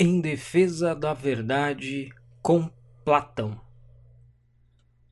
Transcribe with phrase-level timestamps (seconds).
[0.00, 2.70] Em defesa da verdade com
[3.04, 3.60] Platão.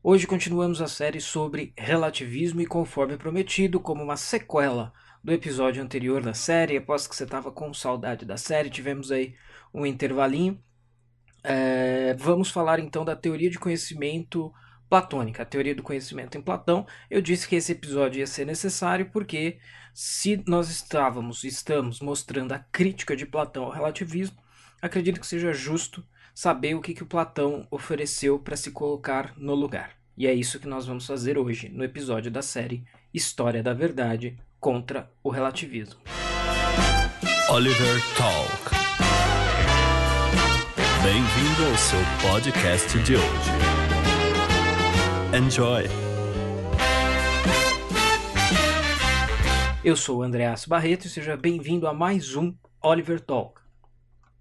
[0.01, 4.93] Hoje continuamos a série sobre relativismo e conforme prometido, como uma sequela
[5.25, 9.35] do episódio anterior da série, após que você estava com saudade da série, tivemos aí
[9.75, 10.63] um intervalinho.
[11.43, 14.53] É, vamos falar então da teoria de conhecimento
[14.89, 16.87] platônica, a teoria do conhecimento em Platão.
[17.11, 19.59] Eu disse que esse episódio ia ser necessário porque
[19.93, 24.46] se nós estávamos, estamos mostrando a crítica de Platão ao relativismo,
[24.87, 26.03] acredito que seja justo
[26.35, 29.93] saber o que, que o Platão ofereceu para se colocar no lugar.
[30.17, 34.39] E é isso que nós vamos fazer hoje, no episódio da série História da Verdade
[34.59, 36.01] contra o Relativismo.
[37.51, 38.77] Oliver Talk.
[41.03, 43.51] Bem-vindo ao seu podcast de hoje.
[45.37, 45.85] Enjoy!
[49.85, 53.66] Eu sou o Andreas Barreto e seja bem-vindo a mais um Oliver Talk.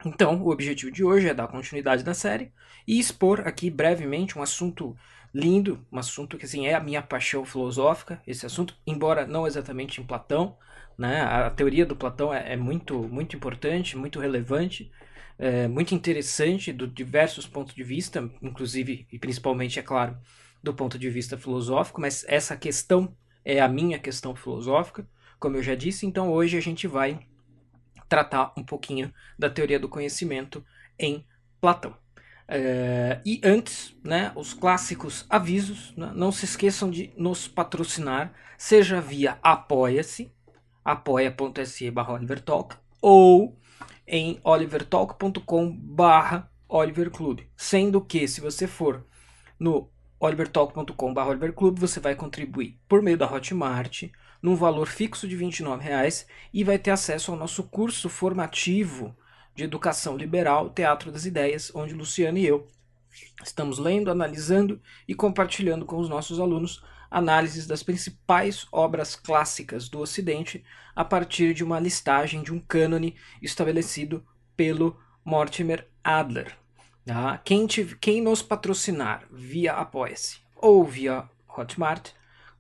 [0.06, 2.52] Então, o objetivo de hoje é dar continuidade da série
[2.88, 4.96] e expor aqui brevemente um assunto
[5.34, 10.00] lindo, um assunto que assim é a minha paixão filosófica, esse assunto, embora não exatamente
[10.00, 10.56] em Platão,
[10.96, 11.22] né?
[11.24, 14.92] A teoria do Platão é, é muito muito importante, muito relevante,
[15.40, 20.18] é, muito interessante de diversos pontos de vista, inclusive e principalmente, é claro,
[20.64, 25.08] do ponto de vista filosófico, mas essa questão é a minha questão filosófica,
[25.40, 27.20] como eu já disse, então hoje a gente vai
[28.16, 30.64] tratar um pouquinho da teoria do conhecimento
[30.98, 31.26] em
[31.60, 31.94] Platão.
[32.48, 39.02] É, e antes, né, os clássicos avisos, né, não se esqueçam de nos patrocinar, seja
[39.02, 40.32] via apoia-se,
[40.84, 43.60] apoia.se barra olivertalk, ou
[44.08, 49.06] em olivertalk.com barra oliverclube, sendo que se você for
[49.60, 49.90] no
[50.22, 54.04] olivertalk.com barra oliverclube, você vai contribuir por meio da Hotmart,
[54.46, 59.18] num valor fixo de R$ 29,00 e vai ter acesso ao nosso curso formativo
[59.56, 62.68] de Educação Liberal Teatro das Ideias, onde Luciano e eu
[63.44, 70.00] estamos lendo, analisando e compartilhando com os nossos alunos análises das principais obras clássicas do
[70.00, 70.64] Ocidente
[70.96, 74.24] a partir de uma listagem de um cânone estabelecido
[74.56, 76.56] pelo Mortimer Adler.
[77.04, 77.40] Tá?
[77.40, 81.28] Quem, te, quem nos patrocinar via Apoia-se ou via
[81.58, 82.12] Hotmart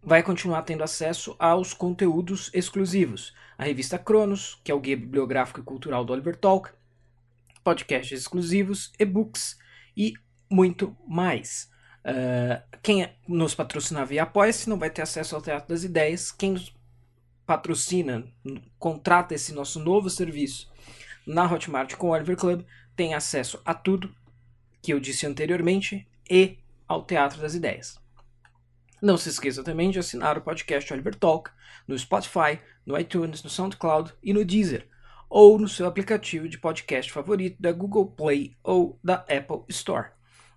[0.05, 3.33] vai continuar tendo acesso aos conteúdos exclusivos.
[3.57, 6.69] A revista Cronos, que é o guia bibliográfico e cultural do Oliver Talk,
[7.63, 9.57] podcasts exclusivos, e-books
[9.97, 10.13] e
[10.47, 11.71] muito mais.
[12.01, 16.31] Uh, quem nos patrocina via Apoia-se não vai ter acesso ao Teatro das Ideias.
[16.31, 16.75] Quem nos
[17.43, 18.27] patrocina,
[18.77, 20.71] contrata esse nosso novo serviço
[21.25, 22.63] na Hotmart com o Oliver Club,
[22.95, 24.15] tem acesso a tudo
[24.83, 28.04] que eu disse anteriormente e ao Teatro das Ideias.
[29.01, 31.51] Não se esqueça também de assinar o podcast Oliver Talk
[31.87, 34.87] no Spotify, no iTunes, no SoundCloud e no Deezer,
[35.29, 40.09] ou no seu aplicativo de podcast favorito da Google Play ou da Apple Store.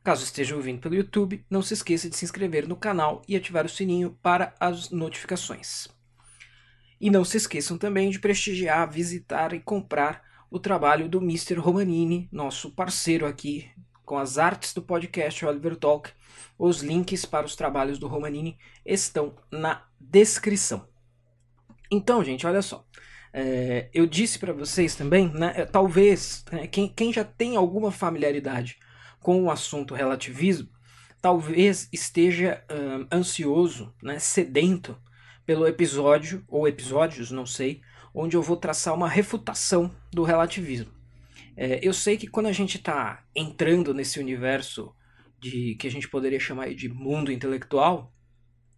[0.04, 3.66] Caso esteja ouvindo pelo YouTube, não se esqueça de se inscrever no canal e ativar
[3.66, 5.88] o sininho para as notificações.
[7.00, 11.56] E não se esqueçam também de prestigiar, visitar e comprar o trabalho do Mr.
[11.56, 13.70] Romanini, nosso parceiro aqui
[14.08, 16.10] com as artes do podcast Oliver Talk
[16.58, 20.88] os links para os trabalhos do Romanini estão na descrição.
[21.90, 22.86] Então, gente, olha só.
[23.34, 27.92] É, eu disse para vocês também, né, é, talvez, né, quem, quem já tem alguma
[27.92, 28.78] familiaridade
[29.20, 30.70] com o assunto relativismo,
[31.20, 34.98] talvez esteja um, ansioso, né, sedento
[35.44, 37.82] pelo episódio, ou episódios, não sei,
[38.14, 40.97] onde eu vou traçar uma refutação do relativismo.
[41.60, 44.94] É, eu sei que quando a gente está entrando nesse universo
[45.40, 48.12] de que a gente poderia chamar de mundo intelectual,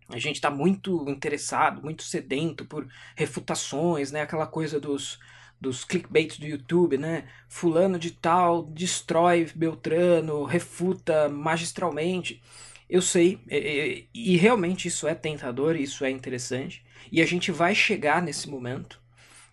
[0.09, 4.23] a gente está muito interessado, muito sedento por refutações, né?
[4.23, 5.19] Aquela coisa dos,
[5.61, 7.29] dos clickbaits do YouTube, né?
[7.51, 12.43] Fulano de tal destrói Beltrano, refuta magistralmente.
[12.89, 16.83] Eu sei, e, e, realmente isso é tentador, isso é interessante,
[17.13, 19.01] e a gente vai chegar nesse momento,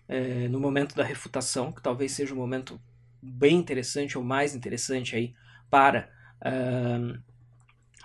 [0.08, 2.80] é, no momento da refutação, que talvez seja um momento
[3.22, 5.34] bem interessante ou mais interessante aí
[5.70, 6.08] para
[6.40, 7.18] uh,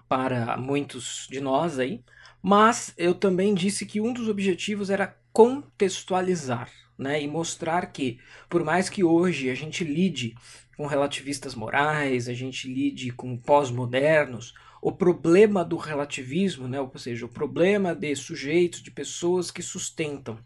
[0.07, 2.04] para muitos de nós aí,
[2.42, 8.63] mas eu também disse que um dos objetivos era contextualizar né, e mostrar que, por
[8.63, 10.36] mais que hoje a gente lide
[10.77, 17.25] com relativistas morais, a gente lide com pós-modernos, o problema do relativismo, né, ou seja,
[17.25, 20.38] o problema de sujeitos, de pessoas que sustentam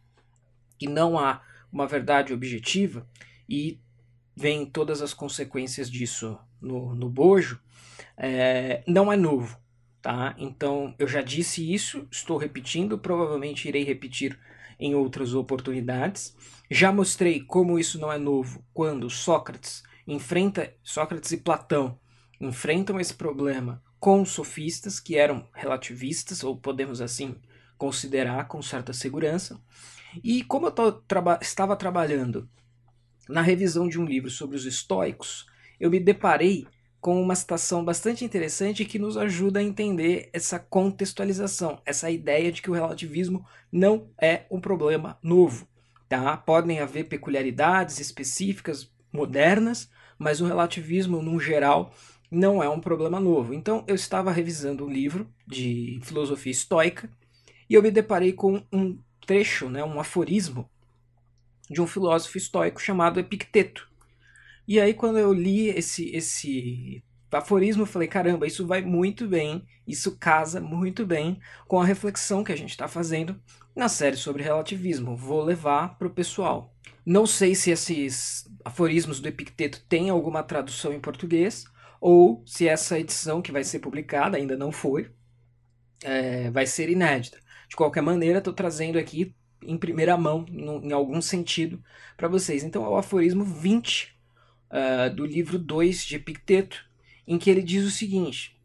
[0.77, 1.41] que não há
[1.71, 3.07] uma verdade objetiva
[3.49, 3.79] e
[4.37, 7.59] vem todas as consequências disso no, no bojo,
[8.15, 9.59] é, não é novo.
[9.99, 10.35] Tá?
[10.37, 14.39] Então, eu já disse isso, estou repetindo, provavelmente irei repetir
[14.79, 16.35] em outras oportunidades.
[16.69, 21.99] Já mostrei como isso não é novo quando Sócrates enfrenta Sócrates e Platão
[22.39, 27.35] enfrentam esse problema com sofistas que eram relativistas ou podemos assim
[27.75, 29.59] considerar com certa segurança.
[30.23, 32.47] E como eu traba estava trabalhando
[33.29, 35.45] na revisão de um livro sobre os estoicos,
[35.79, 36.67] eu me deparei
[36.99, 42.61] com uma citação bastante interessante que nos ajuda a entender essa contextualização, essa ideia de
[42.61, 45.67] que o relativismo não é um problema novo.
[46.09, 46.35] Tá?
[46.37, 51.93] Podem haver peculiaridades específicas modernas, mas o relativismo, no geral,
[52.31, 53.53] não é um problema novo.
[53.53, 57.09] Então, eu estava revisando um livro de filosofia estoica
[57.69, 60.69] e eu me deparei com um trecho, né, um aforismo
[61.69, 63.87] de um filósofo estoico chamado Epicteto.
[64.67, 69.65] E aí, quando eu li esse, esse aforismo, eu falei: caramba, isso vai muito bem,
[69.85, 73.39] isso casa muito bem com a reflexão que a gente está fazendo
[73.75, 75.15] na série sobre relativismo.
[75.15, 76.73] Vou levar para o pessoal.
[77.05, 81.65] Não sei se esses aforismos do Epicteto têm alguma tradução em português,
[82.01, 85.09] ou se essa edição que vai ser publicada ainda não foi,
[86.03, 87.39] é, vai ser inédita.
[87.69, 91.81] De qualquer maneira, estou trazendo aqui em primeira mão, no, em algum sentido,
[92.15, 92.63] para vocês.
[92.63, 96.85] Então é o aforismo 20 uh, é, do livro 2 de Epicteto,
[97.27, 98.57] em que ele diz o seguinte: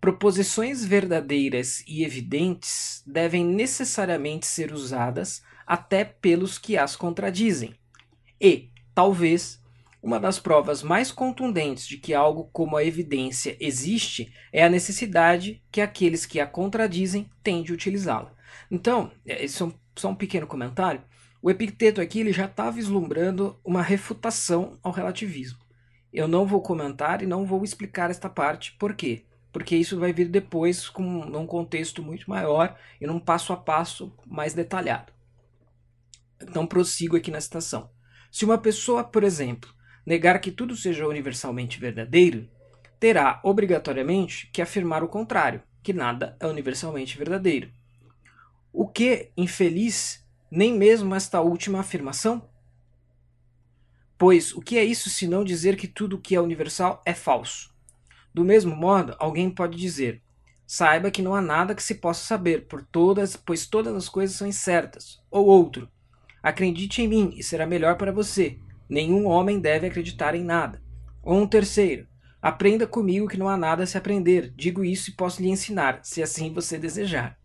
[0.00, 7.74] Proposições verdadeiras e evidentes devem necessariamente ser usadas até pelos que as contradizem.
[8.40, 9.60] E, talvez,
[10.02, 15.62] uma das provas mais contundentes de que algo como a evidência existe é a necessidade
[15.70, 18.32] que aqueles que a contradizem têm de utilizá-la.
[18.70, 19.66] Então, esse é
[20.00, 21.02] só um pequeno comentário.
[21.42, 25.58] O Epicteto aqui ele já está vislumbrando uma refutação ao relativismo.
[26.12, 28.72] Eu não vou comentar e não vou explicar esta parte.
[28.72, 29.24] Por quê?
[29.52, 34.12] Porque isso vai vir depois com num contexto muito maior e num passo a passo
[34.26, 35.12] mais detalhado.
[36.40, 37.90] Então prossigo aqui na citação.
[38.30, 39.70] Se uma pessoa, por exemplo,
[40.04, 42.48] negar que tudo seja universalmente verdadeiro,
[42.98, 47.70] terá obrigatoriamente que afirmar o contrário, que nada é universalmente verdadeiro.
[48.72, 52.48] O que, infeliz, nem mesmo esta última afirmação?
[54.16, 57.12] Pois o que é isso se não dizer que tudo o que é universal é
[57.12, 57.74] falso?
[58.32, 60.22] Do mesmo modo, alguém pode dizer:
[60.64, 64.36] saiba que não há nada que se possa saber, por todas, pois todas as coisas
[64.36, 65.20] são incertas.
[65.30, 65.88] Ou outro:
[66.40, 68.58] acredite em mim e será melhor para você.
[68.88, 70.80] Nenhum homem deve acreditar em nada.
[71.24, 72.06] Ou um terceiro:
[72.40, 74.52] aprenda comigo que não há nada a se aprender.
[74.54, 77.39] Digo isso e posso lhe ensinar, se assim você desejar.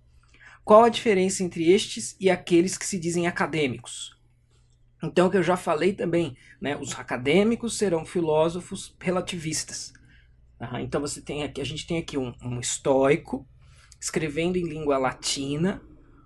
[0.66, 4.18] Qual a diferença entre estes e aqueles que se dizem acadêmicos?
[5.04, 9.94] Então, que eu já falei também, né, os acadêmicos serão filósofos relativistas.
[10.58, 10.82] Tá?
[10.82, 13.48] Então, você tem aqui, a gente tem aqui um, um estoico
[14.02, 15.84] escrevendo em língua latina,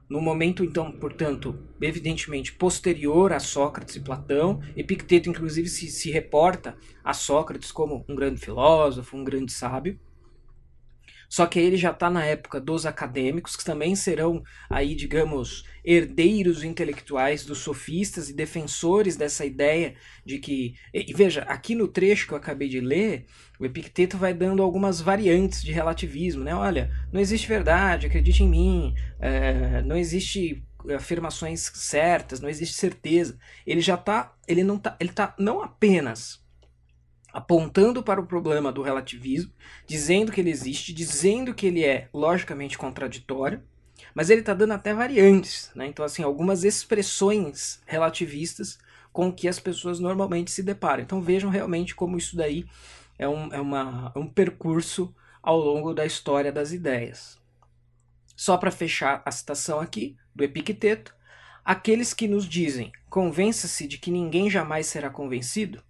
[0.09, 4.61] no momento, então, portanto, evidentemente posterior a Sócrates e Platão.
[4.73, 9.99] Epicteto, inclusive, se, se reporta a Sócrates como um grande filósofo, um grande sábio.
[11.29, 16.63] Só que ele já está na época dos acadêmicos, que também serão aí, digamos, herdeiros
[16.63, 19.95] intelectuais dos sofistas e defensores dessa ideia
[20.25, 20.73] de que.
[20.91, 23.27] E veja, aqui no trecho que eu acabei de ler,
[23.59, 26.55] o Epicteto vai dando algumas variantes de relativismo, né?
[26.55, 30.65] Olha, não existe verdade, acredite em mim, é, não existe
[30.95, 33.37] afirmações certas, não existe certeza.
[33.67, 36.43] Ele já está, ele não tá, ele tá não apenas
[37.33, 39.51] apontando para o problema do relativismo,
[39.85, 43.61] dizendo que ele existe, dizendo que ele é logicamente contraditório,
[44.13, 45.85] mas ele está dando até variantes, né?
[45.87, 48.79] Então, assim, algumas expressões relativistas
[49.11, 51.03] com que as pessoas normalmente se deparam.
[51.03, 52.65] Então, vejam realmente como isso daí
[53.17, 57.39] é um, é uma, um percurso ao longo da história das ideias.
[58.35, 61.13] Só para fechar a citação aqui do Epicteto,
[61.63, 65.83] aqueles que nos dizem convença-se de que ninguém jamais será convencido,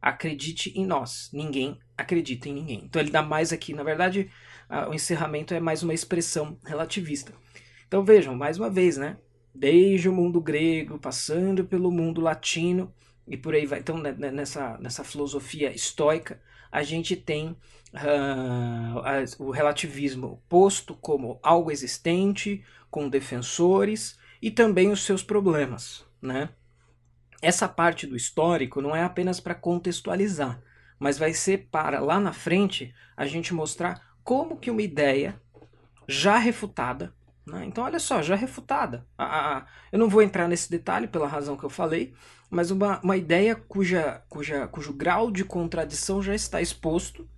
[0.00, 1.30] acredite em nós.
[1.32, 2.82] Ninguém acredita em ninguém.
[2.84, 4.30] Então ele dá mais aqui, na verdade,
[4.88, 7.32] o encerramento é mais uma expressão relativista.
[7.86, 9.16] Então vejam, mais uma vez, né?
[9.54, 12.92] Desde o mundo grego, passando pelo mundo latino
[13.26, 13.78] e por aí vai.
[13.78, 17.56] Então, né, né, nessa, nessa filosofia estoica, a gente tem
[17.94, 26.50] uh, o relativismo posto como algo existente, com defensores e também os seus problemas, né?
[27.42, 30.60] Essa parte do histórico não é apenas para contextualizar,
[30.98, 35.40] mas vai ser para lá na frente a gente mostrar como que uma ideia
[36.08, 37.12] já refutada,
[37.46, 37.64] né?
[37.64, 41.56] então olha só, já refutada, a, a, eu não vou entrar nesse detalhe pela razão
[41.56, 42.14] que eu falei,
[42.48, 47.28] mas uma, uma ideia cuja, cuja, cujo grau de contradição já está exposto,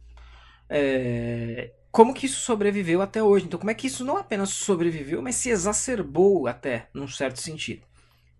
[0.68, 3.46] é, como que isso sobreviveu até hoje?
[3.46, 7.87] Então como é que isso não apenas sobreviveu, mas se exacerbou até, num certo sentido?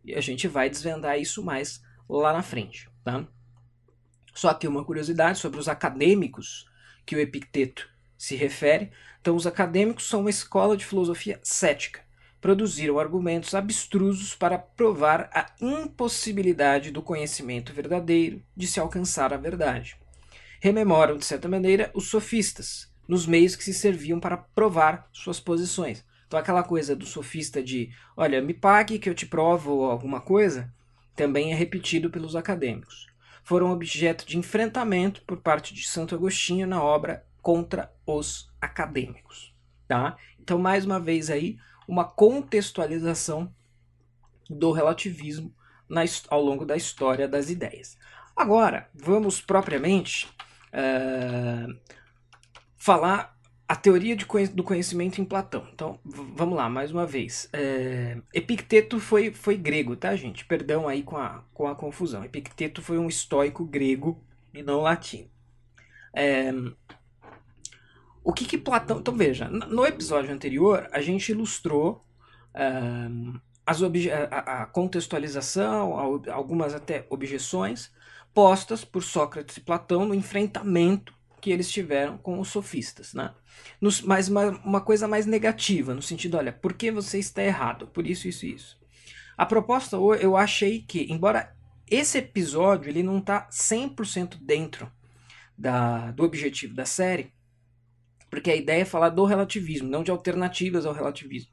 [0.09, 3.29] E a gente vai desvendar isso mais lá na frente, tá?
[4.33, 6.67] Só que uma curiosidade sobre os acadêmicos
[7.05, 7.87] que o Epicteto
[8.17, 8.91] se refere.
[9.21, 12.00] Então, os acadêmicos são uma escola de filosofia cética.
[12.41, 19.99] Produziram argumentos abstrusos para provar a impossibilidade do conhecimento verdadeiro de se alcançar a verdade.
[20.59, 26.03] Rememoram, de certa maneira, os sofistas, nos meios que se serviam para provar suas posições.
[26.28, 30.70] Então, aquela coisa do sofista de, olha, me pague que eu te provo alguma coisa,
[31.16, 33.08] também é repetido pelos acadêmicos.
[33.42, 39.54] Foram objeto de enfrentamento por parte de Santo Agostinho na obra Contra os Acadêmicos.
[39.88, 40.18] Tá?
[40.38, 41.58] Então, mais uma vez aí,
[41.88, 43.50] uma contextualização
[44.50, 45.54] do relativismo
[45.88, 47.97] na, ao longo da história das ideias.
[48.37, 50.28] Agora, vamos propriamente
[50.75, 51.75] uh,
[52.76, 53.38] falar
[53.69, 55.69] a teoria de, do conhecimento em Platão.
[55.75, 57.51] Então, vamos lá, mais uma vez.
[57.53, 60.47] É, Epicteto foi, foi grego, tá, gente?
[60.47, 62.25] Perdão aí com a, com a confusão.
[62.25, 64.19] Epicteto foi um estoico grego
[64.55, 65.29] e não latino.
[66.15, 66.51] É,
[68.25, 69.01] o que que Platão...
[69.01, 72.03] Então, veja, no episódio anterior, a gente ilustrou
[72.55, 72.73] é,
[73.67, 77.93] as a, a contextualização, algumas até objeções
[78.33, 83.35] postas por Sócrates e Platão no enfrentamento que eles tiveram com os sofistas, né?
[83.80, 87.87] Nos, mas uma, uma coisa mais negativa, no sentido, olha, por que você está errado?
[87.88, 88.78] Por isso, isso e isso.
[89.37, 91.54] A proposta, eu achei que, embora
[91.90, 94.90] esse episódio ele não está 100% dentro
[95.57, 97.33] da, do objetivo da série,
[98.30, 101.50] porque a ideia é falar do relativismo, não de alternativas ao relativismo.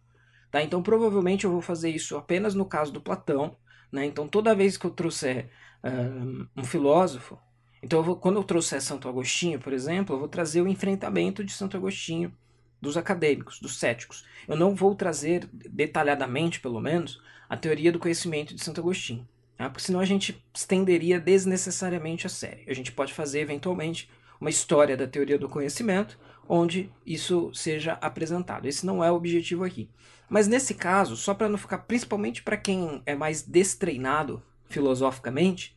[0.52, 0.62] Tá?
[0.62, 3.58] Então, provavelmente eu vou fazer isso apenas no caso do Platão.
[3.92, 4.06] Né?
[4.06, 5.50] Então, toda vez que eu trouxer
[5.84, 7.40] um, um filósofo,
[7.86, 11.44] então, eu vou, quando eu trouxer Santo Agostinho, por exemplo, eu vou trazer o enfrentamento
[11.44, 12.34] de Santo Agostinho
[12.82, 14.26] dos acadêmicos, dos céticos.
[14.48, 19.70] Eu não vou trazer detalhadamente, pelo menos, a teoria do conhecimento de Santo Agostinho, tá?
[19.70, 22.66] porque senão a gente estenderia desnecessariamente a série.
[22.68, 24.10] A gente pode fazer, eventualmente,
[24.42, 26.18] uma história da teoria do conhecimento,
[26.50, 28.66] onde isso seja apresentado.
[28.68, 29.88] Esse não é o objetivo aqui.
[30.28, 35.75] Mas nesse caso, só para não ficar, principalmente para quem é mais destreinado filosoficamente,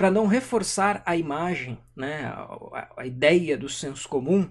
[0.00, 4.50] para não reforçar a imagem, né, a, a, ideia do senso comum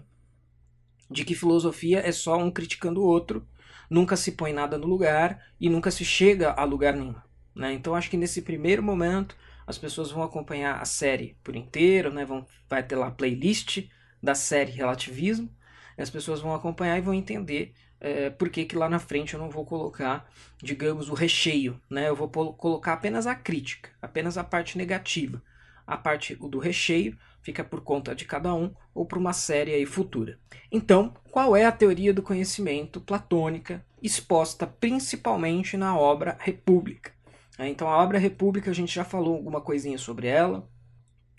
[1.09, 3.47] de que filosofia é só um criticando o outro,
[3.89, 7.15] nunca se põe nada no lugar e nunca se chega a lugar nenhum.
[7.55, 7.73] Né?
[7.73, 12.23] Então acho que nesse primeiro momento as pessoas vão acompanhar a série por inteiro, né?
[12.23, 13.89] vão, vai ter lá a playlist
[14.21, 15.49] da série Relativismo,
[15.97, 19.49] as pessoas vão acompanhar e vão entender é, por que, lá na frente eu não
[19.49, 22.07] vou colocar, digamos, o recheio, né?
[22.07, 25.41] Eu vou colocar apenas a crítica, apenas a parte negativa.
[25.85, 29.85] A parte do recheio fica por conta de cada um ou para uma série aí
[29.85, 30.39] futura.
[30.71, 37.11] Então, qual é a teoria do conhecimento platônica exposta principalmente na obra República?
[37.57, 40.69] É, então, a obra República a gente já falou alguma coisinha sobre ela.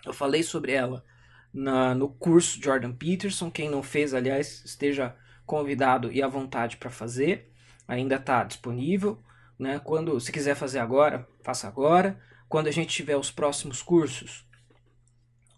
[0.04, 1.04] Eu falei sobre ela
[1.52, 3.50] na, no curso Jordan Peterson.
[3.50, 5.16] Quem não fez, aliás, esteja
[5.50, 7.50] convidado e à vontade para fazer.
[7.88, 9.18] Ainda está disponível.
[9.58, 9.80] Né?
[9.80, 12.20] Quando se quiser fazer agora, faça agora.
[12.48, 14.46] Quando a gente tiver os próximos cursos,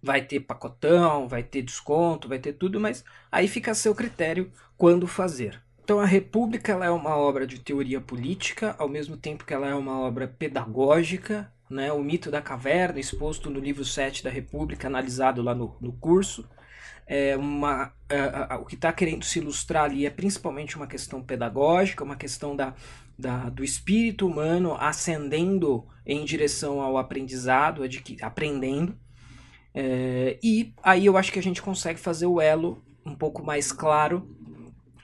[0.02, 4.50] vai ter pacotão, vai ter desconto, vai ter tudo, mas aí fica a seu critério
[4.78, 5.62] quando fazer.
[5.84, 9.68] Então a República ela é uma obra de teoria política, ao mesmo tempo que ela
[9.68, 11.92] é uma obra pedagógica, né?
[11.92, 16.48] o mito da caverna, exposto no livro 7 da República, analisado lá no, no curso
[17.06, 22.04] é uma, é, o que está querendo se ilustrar ali é principalmente uma questão pedagógica,
[22.04, 22.74] uma questão da,
[23.18, 27.82] da, do espírito humano ascendendo em direção ao aprendizado,
[28.20, 28.96] aprendendo.
[29.74, 33.72] É, e aí eu acho que a gente consegue fazer o elo um pouco mais
[33.72, 34.36] claro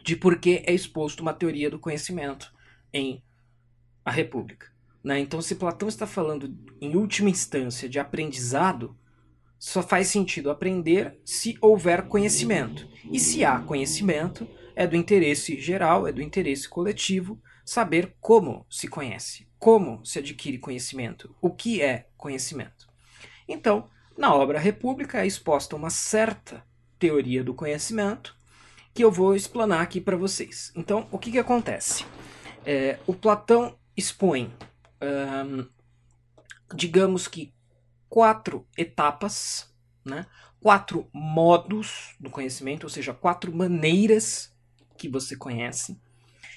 [0.02, 2.52] de por que é exposto uma teoria do conhecimento
[2.92, 3.22] em
[4.04, 4.66] A República.
[5.02, 5.20] Né?
[5.20, 8.96] Então, se Platão está falando, em última instância, de aprendizado,
[9.58, 12.88] só faz sentido aprender se houver conhecimento.
[13.10, 14.46] E se há conhecimento,
[14.76, 20.58] é do interesse geral, é do interesse coletivo saber como se conhece, como se adquire
[20.58, 22.88] conhecimento, o que é conhecimento.
[23.46, 26.64] Então, na obra República é exposta uma certa
[26.98, 28.36] teoria do conhecimento
[28.94, 30.72] que eu vou explanar aqui para vocês.
[30.74, 32.04] Então, o que, que acontece?
[32.64, 34.52] É, o Platão expõe,
[36.74, 37.52] digamos que
[38.08, 39.72] quatro etapas,
[40.04, 40.26] né?
[40.60, 44.52] quatro modos do conhecimento, ou seja, quatro maneiras
[44.96, 46.00] que você conhece.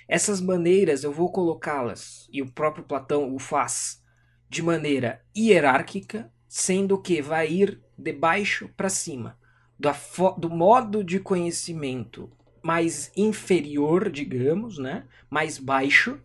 [0.08, 4.04] Essas maneiras eu vou colocá-las, e o próprio Platão o faz,
[4.50, 9.38] de maneira hierárquica, sendo que vai ir de baixo para cima,
[9.80, 9.90] do,
[10.38, 12.30] do modo de conhecimento
[12.62, 15.06] mais inferior, digamos, né?
[15.30, 16.20] mais baixo,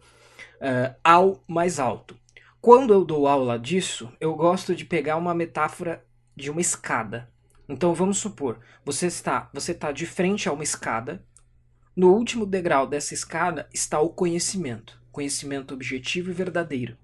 [0.57, 2.19] uh, ao mais alto.
[2.67, 6.05] Quando eu dou aula disso, eu gosto de pegar uma metáfora
[6.35, 7.33] de uma escada.
[7.69, 11.25] Então vamos supor, você está, você está de frente a uma escada.
[11.95, 16.99] No último degrau dessa escada está o conhecimento, conhecimento objetivo e verdadeiro.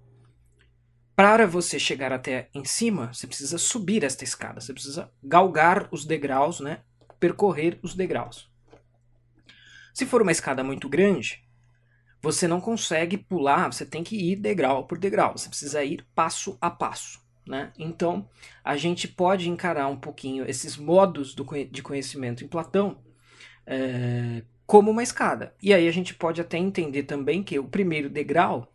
[1.15, 6.05] Para você chegar até em cima, você precisa subir esta escada, você precisa galgar os
[6.05, 6.81] degraus, né?
[7.21, 8.51] Percorrer os degraus.
[9.95, 11.42] Se for uma escada muito grande,
[12.23, 16.57] você não consegue pular, você tem que ir degrau por degrau, você precisa ir passo
[16.61, 17.21] a passo.
[17.47, 17.73] Né?
[17.77, 18.29] Então,
[18.63, 22.99] a gente pode encarar um pouquinho esses modos do, de conhecimento em Platão
[23.67, 25.53] é, como uma escada.
[25.61, 28.69] E aí a gente pode até entender também que o primeiro degrau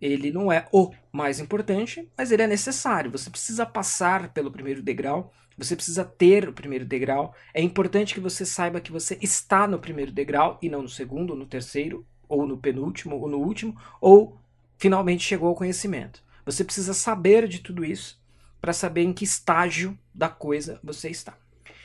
[0.00, 3.10] ele não é o mais importante, mas ele é necessário.
[3.10, 7.34] Você precisa passar pelo primeiro degrau, você precisa ter o primeiro degrau.
[7.52, 11.34] É importante que você saiba que você está no primeiro degrau e não no segundo,
[11.34, 14.38] no terceiro, ou no penúltimo, ou no último, ou
[14.76, 16.22] finalmente chegou ao conhecimento.
[16.44, 18.20] Você precisa saber de tudo isso
[18.60, 21.36] para saber em que estágio da coisa você está.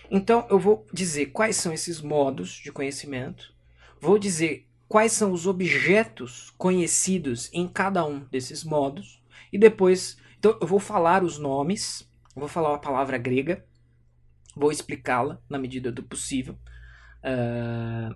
[0.09, 3.53] Então, eu vou dizer quais são esses modos de conhecimento,
[3.99, 9.21] vou dizer quais são os objetos conhecidos em cada um desses modos,
[9.51, 13.65] e depois, então, eu vou falar os nomes, vou falar uma palavra grega,
[14.55, 16.57] vou explicá-la na medida do possível,
[17.23, 18.15] uh,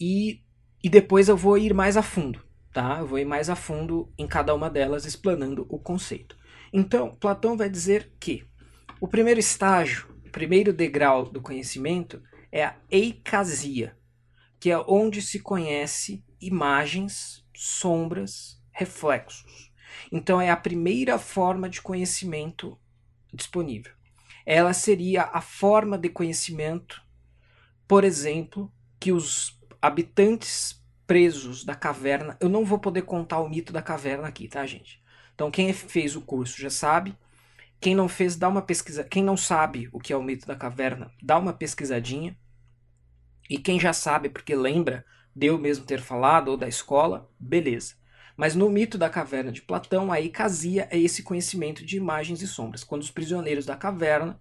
[0.00, 0.40] e
[0.86, 2.40] e depois eu vou ir mais a fundo,
[2.72, 2.98] tá?
[3.00, 6.38] Eu vou ir mais a fundo em cada uma delas, explanando o conceito.
[6.72, 8.46] Então, Platão vai dizer que
[9.00, 13.96] o primeiro estágio, o primeiro degrau do conhecimento é a eicasia,
[14.60, 19.72] que é onde se conhece imagens, sombras, reflexos.
[20.12, 22.78] Então, é a primeira forma de conhecimento
[23.34, 23.92] disponível.
[24.46, 27.02] Ela seria a forma de conhecimento,
[27.88, 30.75] por exemplo, que os habitantes
[31.06, 32.36] presos da caverna.
[32.40, 35.02] Eu não vou poder contar o mito da caverna aqui, tá, gente?
[35.34, 37.16] Então, quem fez o curso já sabe.
[37.80, 39.04] Quem não fez, dá uma pesquisa.
[39.04, 42.36] Quem não sabe o que é o mito da caverna, dá uma pesquisadinha.
[43.48, 45.04] E quem já sabe, porque lembra
[45.34, 47.94] de eu mesmo ter falado ou da escola, beleza.
[48.36, 52.46] Mas no mito da caverna de Platão, a ecasia é esse conhecimento de imagens e
[52.46, 54.40] sombras, quando os prisioneiros da caverna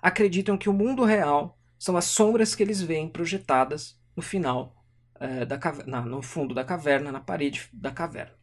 [0.00, 4.75] acreditam que o mundo real são as sombras que eles veem projetadas no final
[5.20, 8.34] é, da na, no fundo da caverna, na parede da caverna.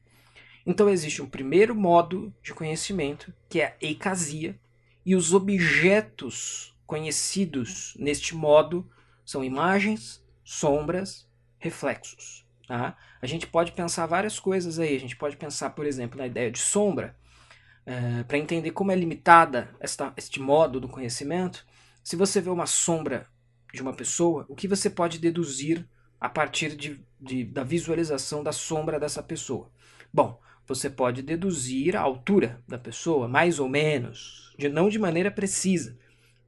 [0.65, 4.59] Então existe um primeiro modo de conhecimento, que é a eicasia,
[5.05, 8.89] e os objetos conhecidos neste modo
[9.25, 11.27] são imagens, sombras,
[11.59, 12.45] reflexos.
[12.67, 12.97] Tá?
[13.21, 14.95] A gente pode pensar várias coisas aí.
[14.95, 17.15] A gente pode pensar, por exemplo, na ideia de sombra,
[17.85, 21.65] é, para entender como é limitada esta, este modo do conhecimento.
[22.03, 23.27] Se você vê uma sombra
[23.73, 25.85] de uma pessoa, o que você pode deduzir
[26.23, 29.69] a partir de, de, da visualização da sombra dessa pessoa?
[30.13, 35.29] Bom, você pode deduzir a altura da pessoa, mais ou menos, de, não de maneira
[35.29, 35.97] precisa.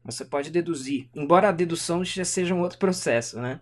[0.05, 3.59] Você pode deduzir, embora a dedução já seja um outro processo, né?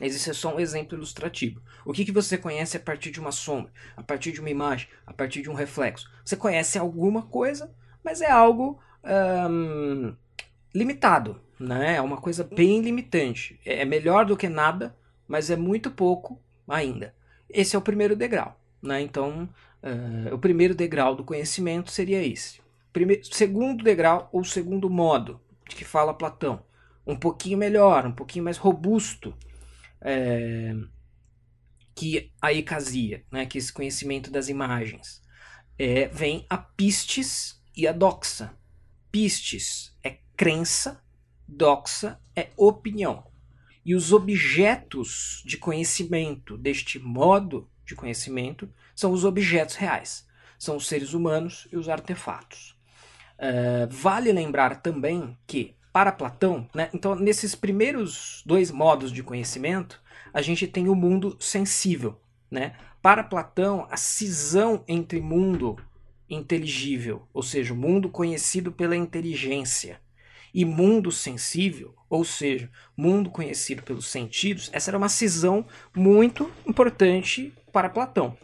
[0.00, 1.60] Mas isso é só um exemplo ilustrativo.
[1.84, 4.86] O que, que você conhece a partir de uma sombra, a partir de uma imagem,
[5.04, 6.08] a partir de um reflexo?
[6.24, 8.80] Você conhece alguma coisa, mas é algo
[10.72, 11.96] limitado, né?
[11.96, 13.58] É uma coisa bem limitante.
[13.64, 14.94] É melhor do que nada,
[15.26, 17.14] mas é muito pouco ainda.
[17.48, 18.60] Esse é o primeiro degrau.
[18.82, 19.00] Né?
[19.00, 19.48] Então,
[19.82, 22.60] uh, o primeiro degrau do conhecimento seria esse.
[22.92, 26.62] Primeiro, segundo degrau, ou segundo modo, de que fala Platão,
[27.06, 29.34] um pouquinho melhor, um pouquinho mais robusto
[30.00, 30.74] é,
[31.94, 33.46] que a ecasia, né?
[33.46, 35.22] que esse conhecimento das imagens.
[35.78, 38.54] É, vem a pistes e a doxa.
[39.12, 41.02] Pistes é crença,
[41.46, 43.24] doxa é opinião.
[43.86, 50.26] E os objetos de conhecimento deste modo de conhecimento são os objetos reais,
[50.58, 52.76] são os seres humanos e os artefatos.
[53.38, 60.02] Uh, vale lembrar também que, para Platão, né, então nesses primeiros dois modos de conhecimento,
[60.34, 62.20] a gente tem o mundo sensível.
[62.50, 62.74] Né?
[63.00, 65.76] Para Platão, a cisão entre mundo
[66.28, 70.00] inteligível, ou seja, o mundo conhecido pela inteligência,
[70.52, 77.52] e mundo sensível, ou seja, mundo conhecido pelos sentidos, essa era uma cisão muito importante
[77.72, 78.36] para Platão.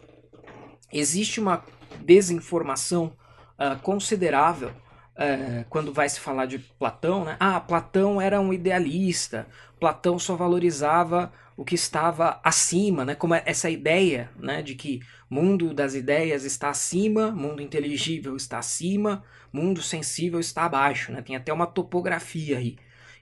[0.91, 1.63] Existe uma
[2.01, 3.15] desinformação
[3.57, 7.25] uh, considerável uh, quando vai se falar de Platão.
[7.25, 7.35] Né?
[7.39, 9.47] Ah, Platão era um idealista,
[9.79, 13.15] Platão só valorizava o que estava acima, né?
[13.15, 19.23] como essa ideia né, de que mundo das ideias está acima, mundo inteligível está acima,
[19.51, 21.21] mundo sensível está abaixo, né?
[21.21, 22.77] Tem até uma topografia aí.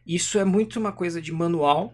[0.05, 1.93] Isso é muito uma coisa de manual.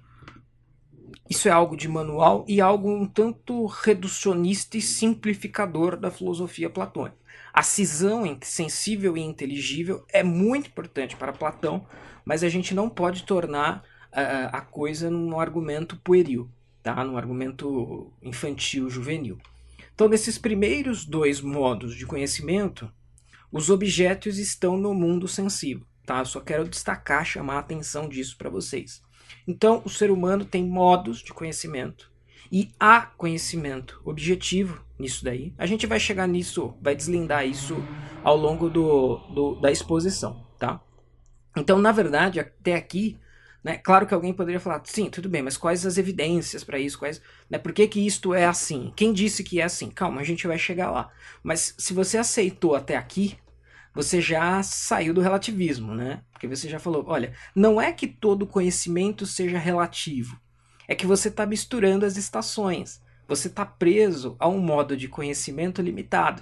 [1.30, 7.18] Isso é algo de manual e algo um tanto reducionista e simplificador da filosofia platônica.
[7.54, 11.86] A cisão entre sensível e inteligível é muito importante para Platão,
[12.24, 16.50] mas a gente não pode tornar uh, a coisa num argumento pueril,
[16.84, 17.04] tá?
[17.04, 19.38] num argumento infantil, juvenil.
[19.94, 22.92] Então, nesses primeiros dois modos de conhecimento,
[23.52, 25.86] os objetos estão no mundo sensível.
[26.06, 26.24] Tá?
[26.24, 29.02] Só quero destacar, chamar a atenção disso para vocês.
[29.48, 32.12] Então, o ser humano tem modos de conhecimento
[32.52, 35.54] e há conhecimento objetivo nisso daí.
[35.58, 37.76] A gente vai chegar nisso, vai deslindar isso
[38.24, 40.82] ao longo do, do da exposição, tá?
[41.56, 43.18] Então, na verdade, até aqui,
[43.68, 46.98] né, claro que alguém poderia falar, sim, tudo bem, mas quais as evidências para isso?
[46.98, 48.94] Quais, né, por que, que isto é assim?
[48.96, 49.90] Quem disse que é assim?
[49.90, 51.12] Calma, a gente vai chegar lá.
[51.44, 53.38] Mas se você aceitou até aqui,
[53.94, 56.22] você já saiu do relativismo, né?
[56.32, 60.40] Porque você já falou, olha, não é que todo conhecimento seja relativo,
[60.88, 63.02] é que você está misturando as estações.
[63.28, 66.42] Você está preso a um modo de conhecimento limitado.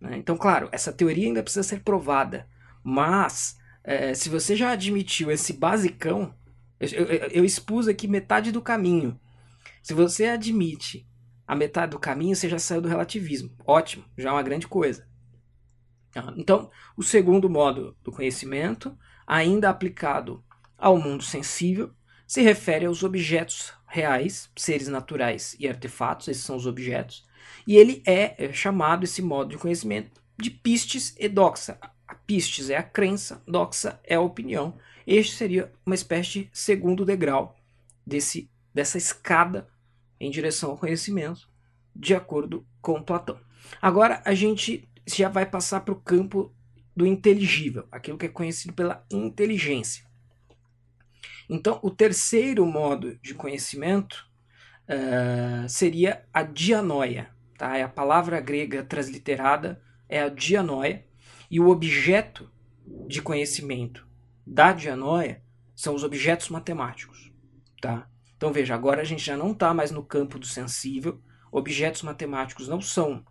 [0.00, 0.16] Né?
[0.16, 2.48] Então, claro, essa teoria ainda precisa ser provada,
[2.82, 6.34] mas é, se você já admitiu esse basicão,
[6.80, 9.18] eu, eu, eu expus aqui metade do caminho.
[9.82, 11.06] Se você admite
[11.46, 13.50] a metade do caminho, você já saiu do relativismo.
[13.66, 15.08] Ótimo, já é uma grande coisa.
[16.36, 20.44] Então, o segundo modo do conhecimento, ainda aplicado
[20.76, 21.90] ao mundo sensível,
[22.26, 27.26] se refere aos objetos reais, seres naturais e artefatos, esses são os objetos,
[27.66, 31.78] e ele é, é chamado, esse modo de conhecimento, de pistes e doxa.
[32.06, 34.78] A pistes é a crença, doxa é a opinião.
[35.10, 37.56] Este seria uma espécie de segundo degrau
[38.06, 39.66] desse, dessa escada
[40.20, 41.48] em direção ao conhecimento,
[41.96, 43.40] de acordo com Platão.
[43.80, 46.52] Agora a gente já vai passar para o campo
[46.94, 50.04] do inteligível, aquilo que é conhecido pela inteligência.
[51.48, 54.28] Então, o terceiro modo de conhecimento
[54.90, 57.30] uh, seria a dianoia.
[57.56, 57.78] Tá?
[57.78, 61.02] É a palavra grega transliterada é a dianoia,
[61.50, 62.50] e o objeto
[63.06, 64.07] de conhecimento
[64.48, 65.42] da dianoia
[65.76, 67.30] são os objetos matemáticos.
[67.80, 68.08] Tá?
[68.36, 71.20] Então veja, agora a gente já não está mais no campo do sensível,
[71.52, 73.24] objetos matemáticos não são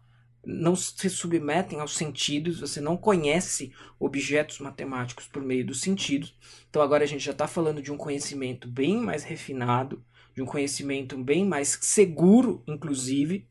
[0.50, 6.38] não se submetem aos sentidos, você não conhece objetos matemáticos por meio dos sentidos.
[6.70, 10.02] Então agora a gente já está falando de um conhecimento bem mais refinado,
[10.34, 13.46] de um conhecimento bem mais seguro, inclusive.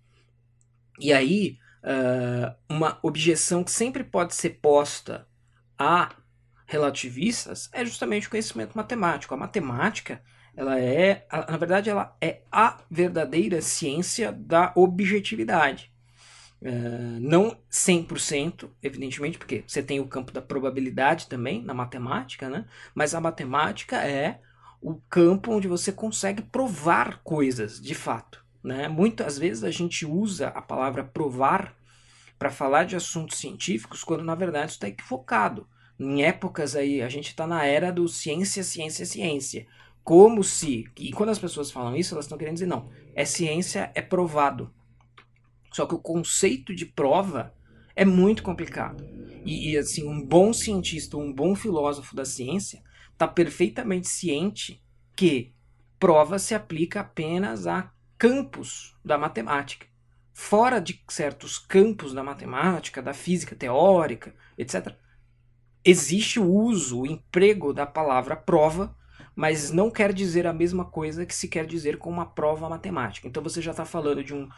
[0.99, 5.29] E aí, uh, uma objeção que sempre pode ser posta
[5.79, 6.17] a
[6.67, 9.33] relativistas é justamente o conhecimento matemático.
[9.33, 10.21] A matemática,
[10.55, 15.93] ela é, na verdade, ela é a verdadeira ciência da objetividade.
[16.61, 22.65] Uh, não 100%, evidentemente, porque você tem o campo da probabilidade também na matemática, né?
[22.95, 24.41] Mas a matemática é
[24.81, 28.89] o campo onde você consegue provar coisas de fato, né?
[28.89, 31.75] Muitas vezes a gente usa a palavra provar
[32.39, 35.69] para falar de assuntos científicos quando na verdade está equivocado.
[35.99, 39.67] Em épocas aí, a gente está na era do ciência, ciência, ciência.
[40.05, 43.91] Como se, e quando as pessoas falam isso, elas estão querendo dizer não, é ciência,
[43.95, 44.73] é provado.
[45.73, 47.55] Só que o conceito de prova
[47.95, 49.05] é muito complicado.
[49.45, 52.83] E, e assim, um bom cientista, um bom filósofo da ciência
[53.13, 54.83] está perfeitamente ciente
[55.17, 55.55] que
[55.99, 59.87] prova se aplica apenas a campos da matemática.
[60.33, 64.95] Fora de certos campos da matemática, da física teórica, etc.,
[65.87, 68.95] existe o uso, o emprego da palavra prova,
[69.37, 73.29] mas não quer dizer a mesma coisa que se quer dizer com uma prova matemática.
[73.29, 74.49] Então você já está falando de um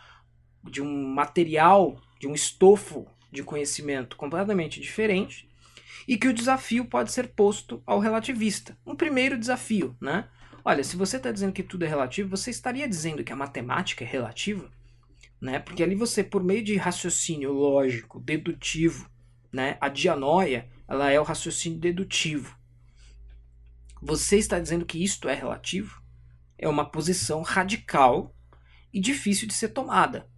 [0.65, 5.49] de um material, de um estofo de conhecimento completamente diferente
[6.07, 8.77] e que o desafio pode ser posto ao relativista.
[8.85, 10.29] Um primeiro desafio, né?
[10.65, 14.05] Olha, se você está dizendo que tudo é relativo, você estaria dizendo que a matemática
[14.05, 14.71] é relativa?
[15.41, 15.59] Né?
[15.61, 19.09] Porque ali você, por meio de raciocínio lógico, dedutivo,
[19.53, 19.79] né?
[19.81, 22.57] a dianoia ela é o raciocínio dedutivo.
[24.01, 26.03] Você está dizendo que isto é relativo?
[26.57, 28.35] É uma posição radical
[28.93, 30.29] e difícil de ser tomada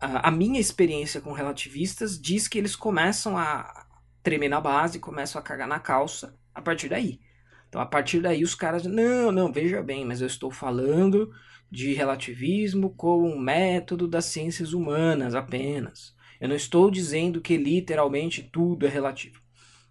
[0.00, 3.86] a, a minha experiência com relativistas diz que eles começam a
[4.22, 7.20] tremer na base, começam a cagar na calça a partir daí.
[7.68, 11.30] Então, a partir daí, os caras, não, não, veja bem, mas eu estou falando
[11.70, 16.14] de relativismo como um método das ciências humanas apenas.
[16.40, 19.40] Eu não estou dizendo que literalmente tudo é relativo.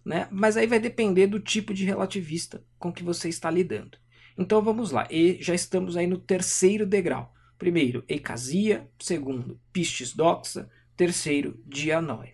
[0.08, 0.26] Né?
[0.30, 3.98] Mas aí vai depender do tipo de relativista com que você está lidando.
[4.38, 7.34] Então vamos lá, e já estamos aí no terceiro degrau.
[7.58, 8.88] Primeiro, eicasia.
[8.98, 10.66] Segundo, pistis doxa.
[10.96, 12.32] Terceiro, dianóia.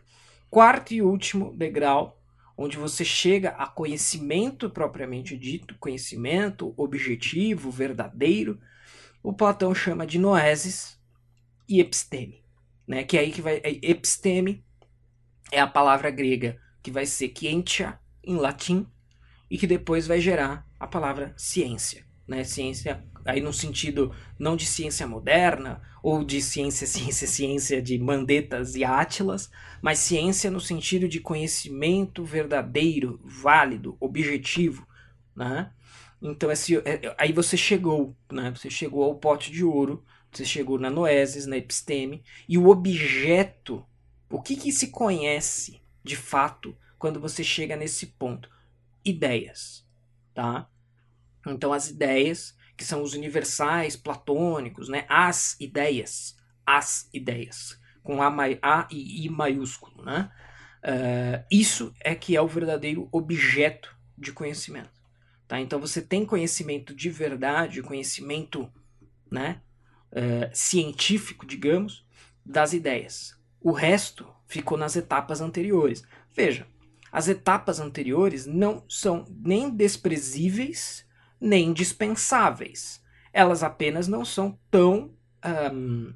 [0.48, 2.22] Quarto e último degrau,
[2.56, 8.60] onde você chega a conhecimento propriamente dito, conhecimento objetivo, verdadeiro,
[9.20, 10.96] o Platão chama de noesis
[11.68, 12.44] e episteme.
[12.86, 13.02] Né?
[13.02, 13.56] Que é aí que vai.
[13.64, 14.64] É episteme
[15.50, 18.86] é a palavra grega que vai ser scientia em latim
[19.50, 22.44] e que depois vai gerar a palavra ciência, né?
[22.44, 28.74] Ciência aí no sentido não de ciência moderna ou de ciência, ciência, ciência de mandetas
[28.74, 34.86] e átilas, mas ciência no sentido de conhecimento verdadeiro, válido, objetivo,
[35.34, 35.72] né?
[36.20, 38.52] Então esse, é, aí você chegou, né?
[38.54, 43.82] Você chegou ao pote de ouro, você chegou na noesis, na episteme, e o objeto,
[44.28, 48.48] o que, que se conhece de fato quando você chega nesse ponto?
[49.04, 49.86] Ideias,
[50.34, 50.68] tá?
[51.46, 55.04] Então as ideias, que são os universais platônicos, né?
[55.08, 58.28] As ideias, as ideias, com A,
[58.62, 60.30] a e I maiúsculo, né?
[60.84, 64.92] Uh, isso é que é o verdadeiro objeto de conhecimento.
[65.48, 65.58] Tá?
[65.58, 68.70] Então você tem conhecimento de verdade, conhecimento
[69.30, 69.62] né,
[70.12, 72.06] uh, científico, digamos,
[72.44, 73.34] das ideias.
[73.62, 76.04] O resto ficou nas etapas anteriores.
[76.32, 76.66] Veja,
[77.10, 81.04] as etapas anteriores não são nem desprezíveis
[81.44, 83.02] nem dispensáveis.
[83.32, 85.12] Elas apenas não são tão.
[85.72, 86.14] Um,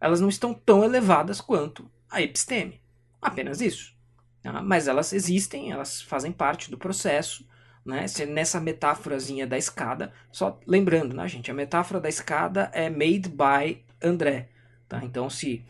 [0.00, 2.80] elas não estão tão elevadas quanto a episteme.
[3.20, 3.96] Apenas isso.
[4.42, 4.60] Tá?
[4.62, 7.48] Mas elas existem, elas fazem parte do processo.
[7.84, 8.04] Né?
[8.28, 11.50] Nessa metáforazinha da escada, só lembrando, né, gente?
[11.50, 14.50] A metáfora da escada é made by André.
[14.86, 15.02] Tá?
[15.02, 15.64] Então, se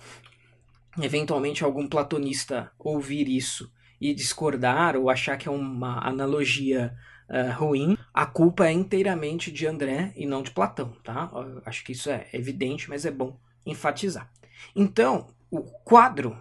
[1.02, 6.96] eventualmente algum platonista ouvir isso e discordar ou achar que é uma analogia
[7.28, 11.30] uh, ruim, a culpa é inteiramente de André e não de Platão, tá?
[11.32, 14.32] Eu acho que isso é evidente, mas é bom enfatizar.
[14.74, 16.38] Então, o quadro,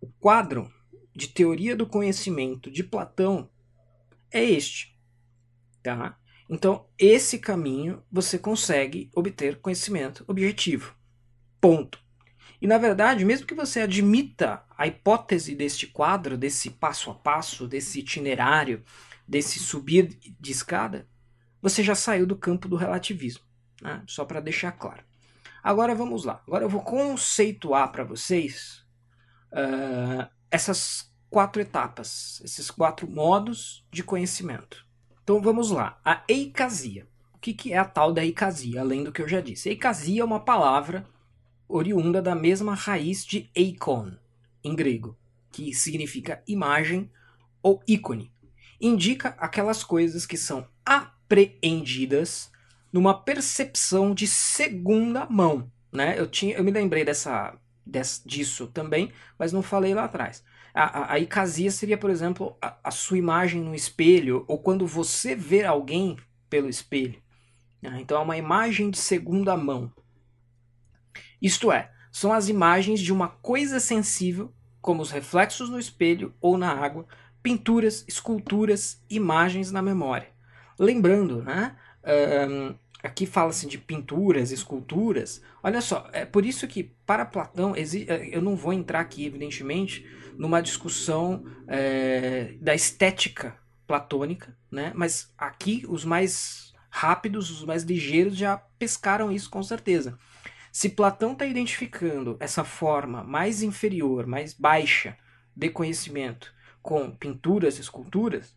[0.00, 0.70] o quadro
[1.14, 3.48] de teoria do conhecimento de Platão
[4.30, 4.98] é este,
[5.82, 6.18] tá?
[6.48, 10.94] Então, esse caminho você consegue obter conhecimento objetivo.
[11.60, 12.05] Ponto.
[12.60, 17.66] E na verdade, mesmo que você admita a hipótese deste quadro, desse passo a passo,
[17.66, 18.82] desse itinerário,
[19.26, 21.06] desse subir de escada,
[21.60, 23.44] você já saiu do campo do relativismo.
[23.82, 24.02] Né?
[24.06, 25.04] Só para deixar claro.
[25.62, 26.40] Agora vamos lá.
[26.46, 28.84] Agora eu vou conceituar para vocês
[29.52, 34.86] uh, essas quatro etapas, esses quatro modos de conhecimento.
[35.22, 36.00] Então vamos lá.
[36.04, 37.08] A eicasia.
[37.34, 39.68] O que, que é a tal da eicasia, além do que eu já disse?
[39.68, 41.06] Eicasia é uma palavra
[41.68, 44.12] oriunda da mesma raiz de eikon,
[44.62, 45.16] em grego,
[45.50, 47.10] que significa imagem
[47.62, 48.30] ou ícone
[48.80, 52.50] indica aquelas coisas que são apreendidas
[52.92, 55.70] numa percepção de segunda mão.
[55.92, 56.18] Né?
[56.18, 60.44] Eu, tinha, eu me lembrei dessa, dessa, disso também, mas não falei lá atrás.
[60.74, 64.86] A, a, a icasia seria, por exemplo, a, a, sua imagem no espelho, ou quando
[64.86, 66.16] você vê alguém
[66.50, 67.20] pelo espelho.
[67.80, 67.98] Né?
[68.00, 69.90] Então é uma imagem de segunda mão.
[71.40, 76.56] Isto é, são as imagens de uma coisa sensível, como os reflexos no espelho ou
[76.56, 77.06] na água,
[77.42, 80.28] pinturas, esculturas, imagens na memória.
[80.78, 81.76] Lembrando, né?
[82.48, 85.42] Um, aqui fala-se de pinturas, esculturas.
[85.62, 87.82] Olha só, é por isso que para Platão, é,
[88.30, 94.92] eu não vou entrar aqui, evidentemente, numa discussão é, da estética platônica, né?
[94.94, 100.18] Mas aqui os mais rápidos, os mais ligeiros já pescaram isso com certeza.
[100.76, 105.16] Se Platão está identificando essa forma mais inferior, mais baixa
[105.56, 108.54] de conhecimento com pinturas, esculturas,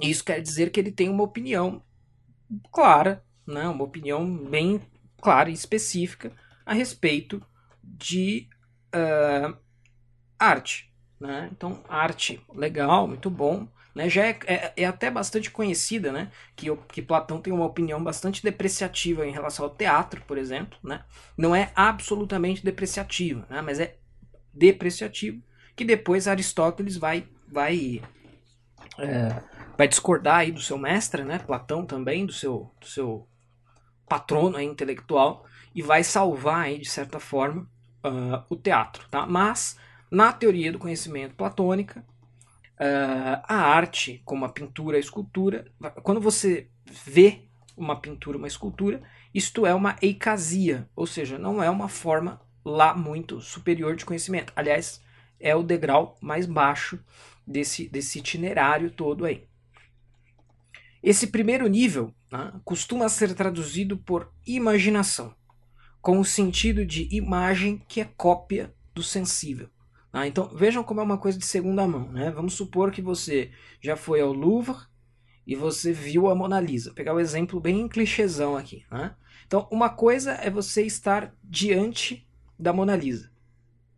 [0.00, 1.82] isso quer dizer que ele tem uma opinião
[2.72, 4.80] clara, né, uma opinião bem
[5.20, 6.32] clara e específica
[6.64, 7.44] a respeito
[7.84, 8.48] de
[8.94, 9.54] uh,
[10.38, 10.90] arte.
[11.20, 11.50] Né?
[11.52, 13.68] Então, arte, legal, muito bom.
[14.00, 14.08] Né?
[14.08, 16.30] Já é, é, é, até bastante conhecida, né?
[16.56, 20.78] Que, que Platão tem uma opinião bastante depreciativa em relação ao teatro, por exemplo.
[20.82, 21.04] Né?
[21.36, 23.60] Não é absolutamente depreciativa, né?
[23.60, 23.96] mas é
[24.52, 25.42] depreciativo
[25.80, 28.02] que depois Aristóteles vai vai
[28.98, 29.42] é,
[29.78, 33.26] vai discordar aí do seu mestre, né, Platão também, do seu do seu
[34.06, 37.62] patrono aí, intelectual e vai salvar aí de certa forma
[38.04, 39.26] uh, o teatro, tá?
[39.26, 39.78] Mas
[40.10, 42.04] na teoria do conhecimento platônica
[42.80, 45.70] uh, a arte, como a pintura, a escultura,
[46.02, 47.42] quando você vê
[47.76, 49.02] uma pintura, uma escultura,
[49.34, 54.52] isto é uma eicasia, ou seja, não é uma forma lá muito superior de conhecimento.
[54.56, 55.02] Aliás,
[55.38, 56.98] é o degrau mais baixo
[57.46, 59.46] desse, desse itinerário todo aí.
[61.02, 65.34] Esse primeiro nível né, costuma ser traduzido por imaginação,
[66.02, 69.70] com o sentido de imagem que é cópia do sensível.
[70.12, 70.26] Né?
[70.26, 72.10] Então vejam como é uma coisa de segunda mão.
[72.12, 72.30] Né?
[72.30, 74.76] Vamos supor que você já foi ao Louvre
[75.46, 76.90] e você viu a Mona Lisa.
[76.90, 78.84] Vou pegar o um exemplo bem clichêzão aqui.
[78.90, 79.14] Né?
[79.46, 83.30] Então, uma coisa é você estar diante da Mona Lisa.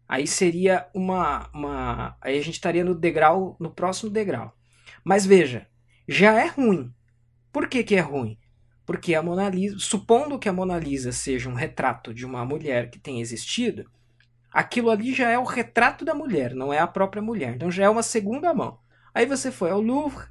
[0.09, 2.17] Aí seria uma, uma.
[2.21, 4.57] Aí a gente estaria no degrau, no próximo degrau.
[5.05, 5.67] Mas veja,
[6.07, 6.93] já é ruim.
[7.53, 8.39] Por que, que é ruim?
[8.85, 12.91] Porque a Mona Lisa, supondo que a Mona Lisa seja um retrato de uma mulher
[12.91, 13.91] que tem existido,
[14.53, 17.55] aquilo ali já é o retrato da mulher, não é a própria mulher.
[17.55, 18.79] Então já é uma segunda mão.
[19.15, 20.27] Aí você foi ao Louvre,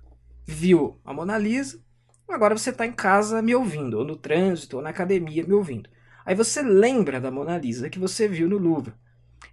[0.45, 1.83] viu a Mona Lisa,
[2.27, 5.89] agora você está em casa me ouvindo, ou no trânsito, ou na academia me ouvindo.
[6.25, 8.93] Aí você lembra da Mona Lisa que você viu no Louvre.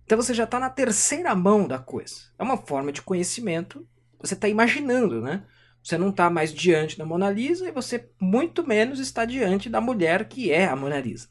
[0.05, 2.17] Então você já está na terceira mão da coisa.
[2.39, 3.87] É uma forma de conhecimento.
[4.21, 5.45] Você está imaginando, né?
[5.83, 9.81] Você não está mais diante da Mona Lisa e você muito menos está diante da
[9.81, 11.29] mulher que é a Mona Lisa.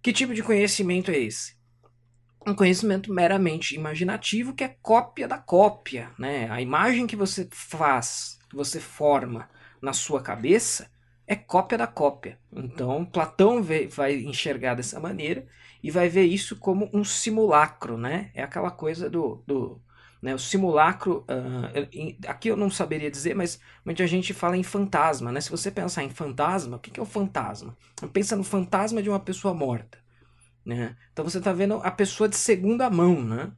[0.00, 1.56] Que tipo de conhecimento é esse?
[2.46, 6.48] Um conhecimento meramente imaginativo que é cópia da cópia, né?
[6.50, 9.48] A imagem que você faz, que você forma
[9.80, 10.90] na sua cabeça
[11.26, 12.38] é cópia da cópia.
[12.52, 15.46] Então Platão vai enxergar dessa maneira
[15.82, 18.30] e vai ver isso como um simulacro, né?
[18.34, 19.80] É aquela coisa do, do
[20.22, 25.32] né, o simulacro, uh, aqui eu não saberia dizer, mas muita gente fala em fantasma,
[25.32, 25.40] né?
[25.40, 27.76] Se você pensar em fantasma, o que é o fantasma?
[28.12, 29.98] Pensa no fantasma de uma pessoa morta,
[30.64, 30.96] né?
[31.12, 33.52] Então você está vendo a pessoa de segunda mão, né?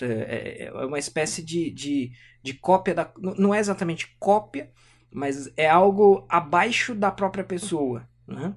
[0.00, 3.12] É, é, é uma espécie de, de, de cópia da...
[3.18, 4.70] Não é exatamente cópia,
[5.10, 8.54] mas é algo abaixo da própria pessoa, né?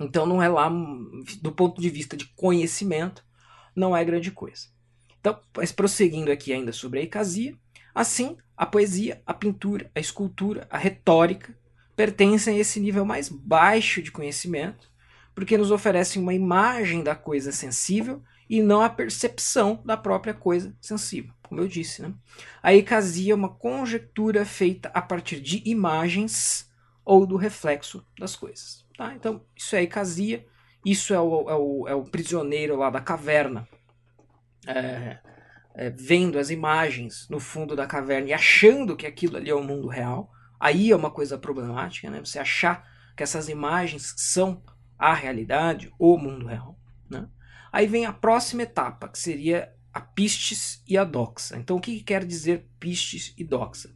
[0.00, 0.68] Então não é lá,
[1.40, 3.24] do ponto de vista de conhecimento,
[3.74, 4.66] não é grande coisa.
[5.20, 7.56] Então, mas prosseguindo aqui ainda sobre a icasia,
[7.94, 11.56] assim, a poesia, a pintura, a escultura, a retórica
[11.94, 14.90] pertencem a esse nível mais baixo de conhecimento,
[15.34, 20.76] porque nos oferecem uma imagem da coisa sensível e não a percepção da própria coisa
[20.80, 22.02] sensível, como eu disse.
[22.02, 22.12] Né?
[22.62, 26.70] A icasia é uma conjectura feita a partir de imagens
[27.04, 28.84] ou do reflexo das coisas.
[28.96, 29.14] Tá?
[29.14, 30.46] Então, isso é icasia,
[30.84, 33.66] isso é o, é o, é o prisioneiro lá da caverna,
[34.66, 35.18] é,
[35.74, 39.62] é, vendo as imagens no fundo da caverna e achando que aquilo ali é o
[39.62, 40.30] mundo real.
[40.60, 42.20] Aí é uma coisa problemática, né?
[42.20, 44.62] Você achar que essas imagens são
[45.02, 46.78] a realidade, o mundo real.
[47.10, 47.28] Né?
[47.72, 51.56] Aí vem a próxima etapa, que seria a pistes e a doxa.
[51.56, 53.92] Então, o que, que quer dizer pistes e doxa?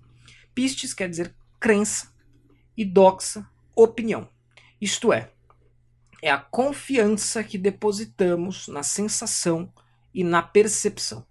[0.52, 2.12] Pistes quer dizer crença
[2.76, 4.28] e doxa, opinião.
[4.80, 5.30] Isto é,
[6.20, 9.72] é a confiança que depositamos na sensação
[10.12, 11.24] e na percepção.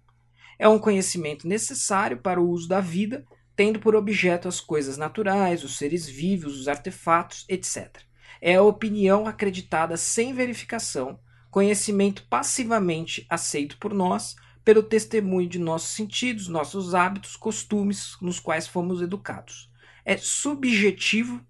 [0.58, 5.62] É um conhecimento necessário para o uso da vida, tendo por objeto as coisas naturais,
[5.62, 8.05] os seres vivos, os artefatos, etc.
[8.46, 11.18] É a opinião acreditada sem verificação,
[11.50, 18.68] conhecimento passivamente aceito por nós, pelo testemunho de nossos sentidos, nossos hábitos, costumes nos quais
[18.68, 19.68] fomos educados.
[20.04, 21.44] É subjetivo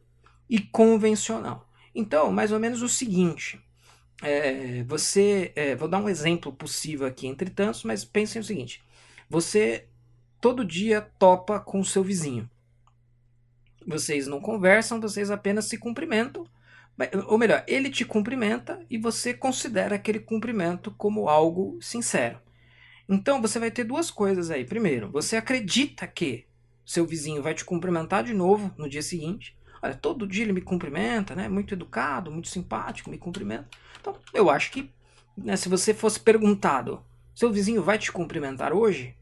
[0.48, 1.68] e convencional.
[1.94, 3.61] Então, mais ou menos o seguinte.
[4.22, 5.52] É, você.
[5.54, 8.82] É, vou dar um exemplo possível aqui entre tantos, mas pensem o seguinte:
[9.28, 9.87] você
[10.40, 12.48] todo dia topa com o seu vizinho.
[13.87, 16.48] Vocês não conversam, vocês apenas se cumprimentam.
[17.26, 22.38] Ou melhor, ele te cumprimenta e você considera aquele cumprimento como algo sincero.
[23.09, 24.64] Então você vai ter duas coisas aí.
[24.64, 26.46] Primeiro, você acredita que
[26.85, 29.56] seu vizinho vai te cumprimentar de novo no dia seguinte.
[29.82, 31.48] Olha, todo dia ele me cumprimenta, né?
[31.48, 33.68] Muito educado, muito simpático, me cumprimenta.
[34.00, 34.90] Então, eu acho que
[35.37, 37.04] né, se você fosse perguntado,
[37.35, 39.14] seu vizinho vai te cumprimentar hoje?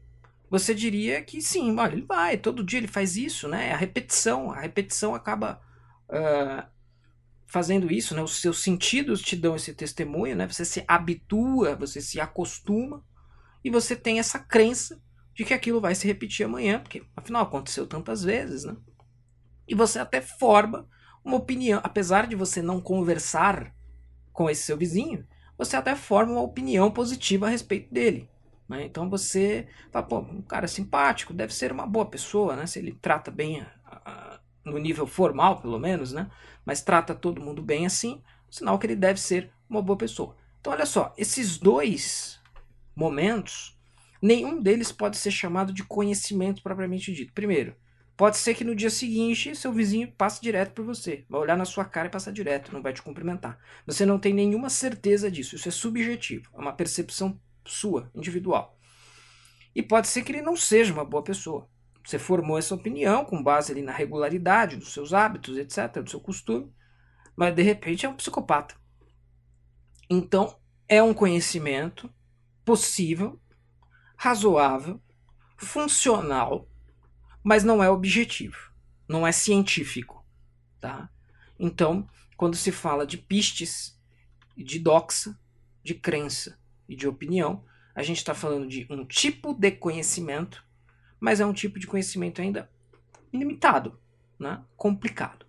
[0.49, 3.73] Você diria que sim, olha, ele vai, todo dia ele faz isso, né?
[3.73, 5.59] A repetição, a repetição acaba
[6.07, 6.65] uh,
[7.47, 8.21] fazendo isso, né?
[8.21, 10.47] Os seus sentidos te dão esse testemunho, né?
[10.47, 13.03] Você se habitua, você se acostuma
[13.63, 15.01] e você tem essa crença
[15.33, 18.75] de que aquilo vai se repetir amanhã, porque afinal aconteceu tantas vezes, né?
[19.67, 20.87] E você até forma
[21.23, 23.73] uma opinião, apesar de você não conversar
[24.31, 25.25] com esse seu vizinho,
[25.57, 28.29] você até forma uma opinião positiva a respeito dele.
[28.67, 28.85] Né?
[28.85, 32.65] Então você fala, pô, um cara simpático, deve ser uma boa pessoa, né?
[32.65, 36.29] Se ele trata bem a, a, no nível formal, pelo menos, né?
[36.65, 40.35] Mas trata todo mundo bem assim, sinal que ele deve ser uma boa pessoa.
[40.59, 42.39] Então olha só, esses dois
[42.95, 43.77] momentos,
[44.21, 47.33] nenhum deles pode ser chamado de conhecimento propriamente dito.
[47.33, 47.75] Primeiro,
[48.17, 51.25] Pode ser que no dia seguinte seu vizinho passe direto por você.
[51.29, 53.59] Vai olhar na sua cara e passar direto, não vai te cumprimentar.
[53.85, 55.55] Você não tem nenhuma certeza disso.
[55.55, 56.49] Isso é subjetivo.
[56.53, 58.79] É uma percepção sua, individual.
[59.75, 61.67] E pode ser que ele não seja uma boa pessoa.
[62.05, 66.19] Você formou essa opinião com base ali na regularidade dos seus hábitos, etc., do seu
[66.19, 66.71] costume,
[67.35, 68.75] mas de repente é um psicopata.
[70.09, 72.09] Então, é um conhecimento
[72.63, 73.39] possível,
[74.15, 75.01] razoável,
[75.57, 76.69] funcional
[77.45, 78.57] mas não é objetivo,
[79.07, 80.25] não é científico,
[80.81, 81.07] tá?
[81.59, 83.95] Então, quando se fala de pistes,
[84.57, 85.37] de doxa,
[85.83, 86.57] de crença
[86.89, 90.64] e de opinião, a gente está falando de um tipo de conhecimento,
[91.19, 92.69] mas é um tipo de conhecimento ainda
[93.33, 93.99] limitado,
[94.39, 94.63] né?
[94.75, 95.45] complicado.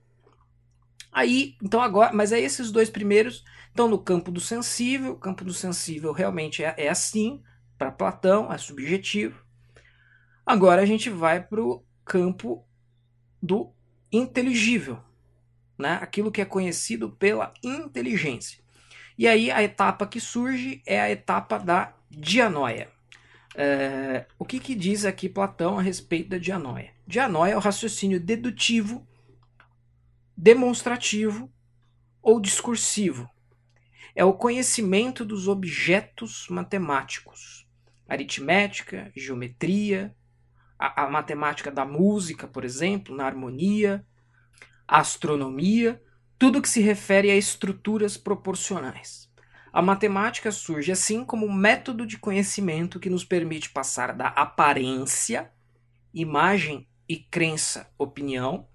[1.13, 5.13] Aí, então agora, mas aí esses dois primeiros estão no campo do sensível.
[5.13, 7.43] O campo do sensível realmente é, é assim,
[7.79, 9.43] para Platão, é subjetivo.
[10.45, 12.67] Agora a gente vai para o campo
[13.43, 13.73] do
[14.13, 14.99] inteligível,
[15.79, 15.99] né?
[16.01, 18.63] aquilo que é conhecido pela inteligência.
[19.19, 22.91] E aí a etapa que surge é a etapa da dianoia.
[23.59, 26.91] É, o que, que diz aqui Platão a respeito da dianoia?
[27.07, 29.07] Dianoia é o raciocínio dedutivo,
[30.37, 31.51] demonstrativo
[32.21, 33.31] ou discursivo.
[34.15, 37.67] É o conhecimento dos objetos matemáticos,
[38.07, 40.15] aritmética, geometria,
[40.79, 44.07] a, a matemática da música, por exemplo, na harmonia,
[44.87, 46.03] astronomia,
[46.39, 49.26] tudo que se refere a estruturas proporcionais.
[49.77, 55.53] A matemática surge assim como um método de conhecimento que nos permite passar da aparência,
[56.15, 58.67] imagem e crença, opinião,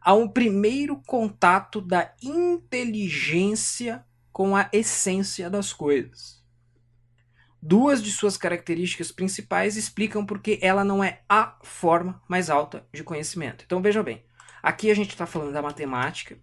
[0.00, 6.40] a um primeiro contato da inteligência com a essência das coisas.
[7.60, 13.02] Duas de suas características principais explicam porque ela não é a forma mais alta de
[13.02, 13.64] conhecimento.
[13.66, 14.24] Então veja bem,
[14.62, 16.38] aqui a gente está falando da matemática,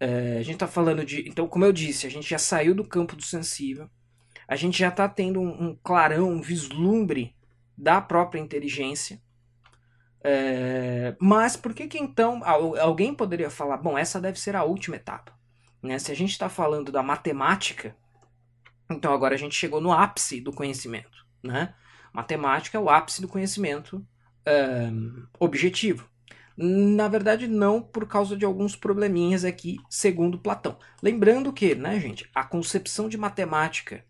[0.00, 1.28] é, a gente está falando de.
[1.28, 3.90] Então, como eu disse, a gente já saiu do campo do sensível,
[4.46, 7.34] a gente já está tendo um, um, clarão, um vislumbre
[7.76, 9.20] da própria inteligência.
[10.22, 14.96] É, mas por que, que então alguém poderia falar, bom, essa deve ser a última
[14.96, 15.32] etapa?
[15.82, 15.98] Né?
[15.98, 17.96] Se a gente está falando da matemática,
[18.90, 21.26] então agora a gente chegou no ápice do conhecimento.
[21.42, 21.74] Né?
[22.12, 24.04] Matemática é o ápice do conhecimento
[24.46, 26.08] um, objetivo.
[26.60, 30.76] Na verdade, não por causa de alguns probleminhas aqui, segundo Platão.
[31.00, 34.04] Lembrando que, né, gente, a concepção de matemática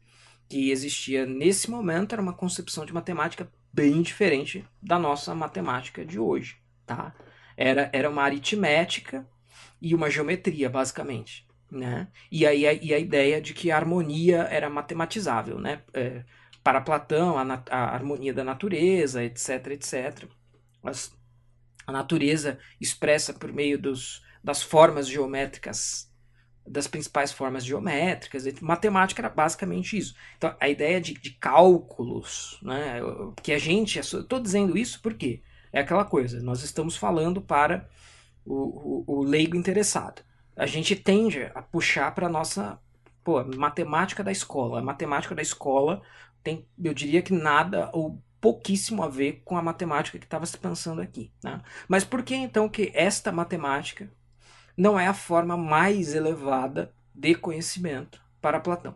[0.49, 6.19] que existia nesse momento era uma concepção de matemática bem diferente da nossa matemática de
[6.19, 7.15] hoje, tá?
[7.55, 9.29] Era, era uma aritmética
[9.81, 12.09] e uma geometria, basicamente né?
[12.31, 15.83] E aí a, e a ideia de que a harmonia era matematizável, né?
[15.93, 16.25] É,
[16.63, 20.25] para Platão, a, a, harmonia da natureza, etc, etc.
[20.83, 21.17] As,
[21.89, 26.13] a natureza expressa por meio dos, das formas geométricas,
[26.67, 28.45] das principais formas geométricas.
[28.61, 30.15] Matemática era basicamente isso.
[30.37, 33.01] Então, a ideia de, de cálculos, né?
[33.43, 33.99] Que a gente...
[33.99, 37.89] Estou dizendo isso porque é aquela coisa, nós estamos falando para
[38.45, 40.23] o, o, o leigo interessado
[40.59, 42.79] a gente tende a puxar para nossa
[43.23, 44.81] pô, matemática da escola.
[44.81, 46.03] A matemática da escola
[46.43, 50.57] tem, eu diria que nada ou pouquíssimo a ver com a matemática que estava se
[50.57, 51.31] pensando aqui.
[51.43, 51.61] Né?
[51.89, 54.11] Mas por que então que esta matemática
[54.77, 58.95] não é a forma mais elevada de conhecimento para Platão?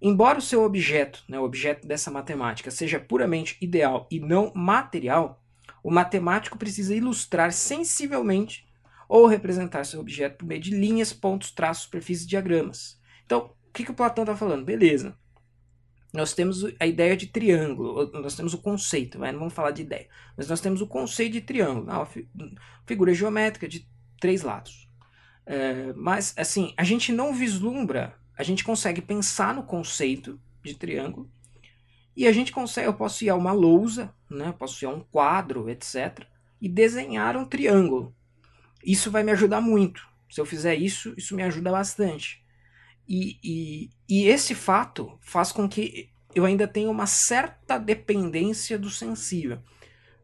[0.00, 5.42] Embora o seu objeto, né, o objeto dessa matemática, seja puramente ideal e não material,
[5.82, 8.66] o matemático precisa ilustrar sensivelmente
[9.08, 13.00] ou representar seu objeto por meio de linhas, pontos, traços, superfícies e diagramas.
[13.24, 14.64] Então, o que, que o Platão está falando?
[14.64, 15.16] Beleza.
[16.12, 19.82] Nós temos a ideia de triângulo, nós temos o conceito, mas não vamos falar de
[19.82, 22.08] ideia, mas nós temos o conceito de triângulo, uma
[22.86, 23.86] figura geométrica de
[24.18, 24.88] três lados.
[25.44, 31.30] É, mas, assim, a gente não vislumbra, a gente consegue pensar no conceito de triângulo
[32.18, 34.52] e a gente consegue, eu posso ir a uma lousa, né?
[34.58, 36.26] posso ir a um quadro, etc.,
[36.60, 38.12] e desenhar um triângulo.
[38.84, 40.04] Isso vai me ajudar muito.
[40.28, 42.44] Se eu fizer isso, isso me ajuda bastante.
[43.08, 48.90] E, e, e esse fato faz com que eu ainda tenha uma certa dependência do
[48.90, 49.58] sensível.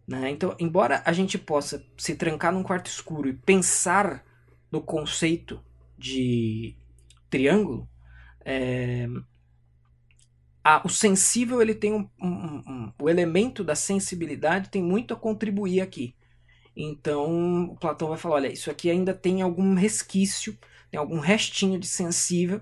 [0.07, 0.31] Né?
[0.31, 4.23] Então, embora a gente possa se trancar num quarto escuro e pensar
[4.71, 5.65] no conceito
[5.97, 6.77] de
[7.31, 7.89] triângulo,
[8.45, 9.09] é,
[10.63, 15.17] a, o sensível ele tem um, um, um, o elemento da sensibilidade tem muito a
[15.17, 16.15] contribuir aqui.
[16.77, 20.59] Então, Platão vai falar: olha, isso aqui ainda tem algum resquício,
[20.91, 22.61] tem algum restinho de sensível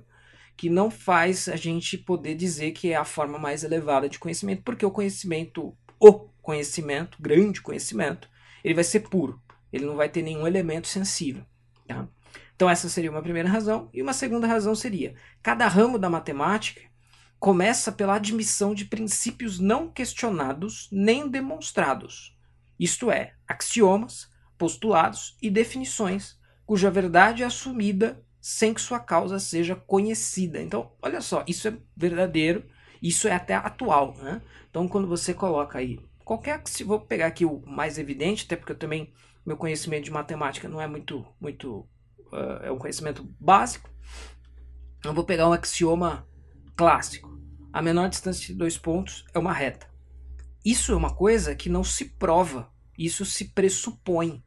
[0.63, 4.63] que não faz a gente poder dizer que é a forma mais elevada de conhecimento,
[4.63, 8.31] porque o conhecimento, o conhecimento, grande conhecimento,
[8.63, 9.43] ele vai ser puro,
[9.73, 11.45] ele não vai ter nenhum elemento sensível.
[11.89, 12.07] Tá?
[12.55, 13.91] Então, essa seria uma primeira razão.
[13.93, 16.83] E uma segunda razão seria: cada ramo da matemática
[17.41, 22.37] começa pela admissão de princípios não questionados nem demonstrados
[22.79, 29.75] isto é, axiomas, postulados e definições, cuja verdade é assumida sem que sua causa seja
[29.75, 30.61] conhecida.
[30.61, 32.65] Então, olha só, isso é verdadeiro,
[33.01, 34.15] isso é até atual.
[34.17, 34.43] Né?
[34.69, 38.73] Então, quando você coloca aí qualquer, se vou pegar aqui o mais evidente, até porque
[38.73, 39.15] eu também
[39.45, 41.81] meu conhecimento de matemática não é muito, muito
[42.33, 43.91] uh, é um conhecimento básico.
[45.05, 46.27] Eu vou pegar um axioma
[46.77, 47.31] clássico.
[47.73, 49.91] a menor distância de dois pontos é uma reta.
[50.65, 54.45] Isso é uma coisa que não se prova, isso se pressupõe,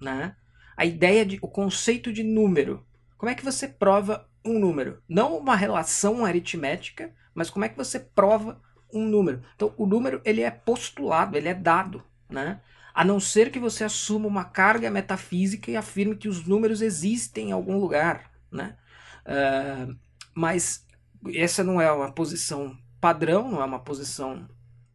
[0.00, 0.34] né?
[0.76, 2.86] A ideia de o conceito de número.
[3.22, 5.00] Como é que você prova um número?
[5.08, 8.60] Não uma relação aritmética, mas como é que você prova
[8.92, 9.44] um número?
[9.54, 12.60] Então, o número ele é postulado, ele é dado, né?
[12.92, 17.50] A não ser que você assuma uma carga metafísica e afirme que os números existem
[17.50, 18.76] em algum lugar, né?
[19.24, 19.96] Uh,
[20.34, 20.84] mas
[21.32, 24.48] essa não é uma posição padrão, não é uma posição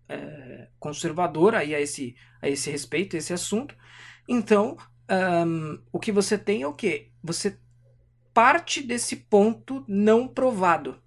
[0.10, 3.74] é, conservadora aí a esse, a esse respeito, a esse assunto.
[4.28, 4.76] Então,
[5.48, 7.14] um, o que você tem é o quê?
[7.24, 7.58] Você
[8.38, 11.02] parte desse ponto não provado.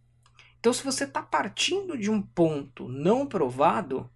[0.59, 4.11] Então, se você está partindo de um ponto não provado,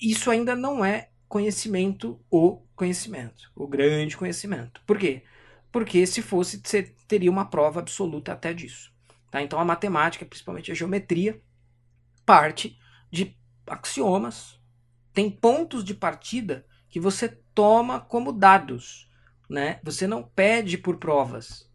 [0.00, 4.82] isso ainda não é conhecimento o conhecimento, o grande conhecimento.
[4.84, 5.22] Por quê?
[5.70, 8.92] Porque se fosse, você teria uma prova absoluta até disso.
[9.30, 9.40] Tá?
[9.40, 11.40] Então a matemática, principalmente a geometria,
[12.24, 12.76] parte
[13.08, 13.36] de
[13.68, 14.60] axiomas,
[15.12, 19.08] tem pontos de partida que você toma como dados.
[19.48, 19.78] Né?
[19.84, 21.70] Você não pede por provas.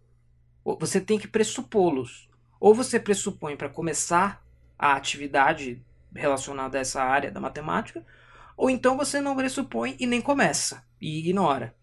[0.64, 2.30] Você tem que pressupô-los.
[2.60, 4.46] Ou você pressupõe para começar
[4.78, 5.84] a atividade
[6.14, 8.06] relacionada a essa área da matemática,
[8.58, 11.76] ou então você não pressupõe e nem começa e ignora.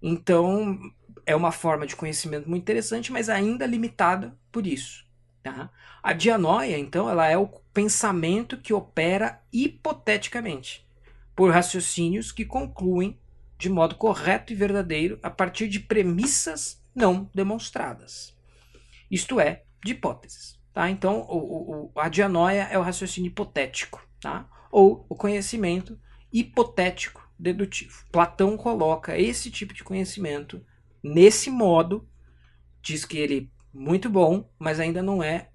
[0.00, 0.78] Então,
[1.24, 5.06] é uma forma de conhecimento muito interessante, mas ainda limitada por isso.
[5.42, 5.70] Tá?
[6.02, 10.86] A dianoia, então, ela é o pensamento que opera hipoteticamente,
[11.34, 13.18] por raciocínios que concluem
[13.56, 18.36] de modo correto e verdadeiro a partir de premissas não demonstradas.
[19.10, 20.58] Isto é, de hipóteses.
[20.72, 20.88] Tá?
[20.90, 24.48] Então, o, o, a dianoia é o raciocínio hipotético, tá?
[24.70, 26.00] ou o conhecimento
[26.32, 28.06] hipotético dedutivo.
[28.10, 30.64] Platão coloca esse tipo de conhecimento
[31.02, 32.08] nesse modo,
[32.80, 35.50] diz que ele é muito bom, mas ainda não é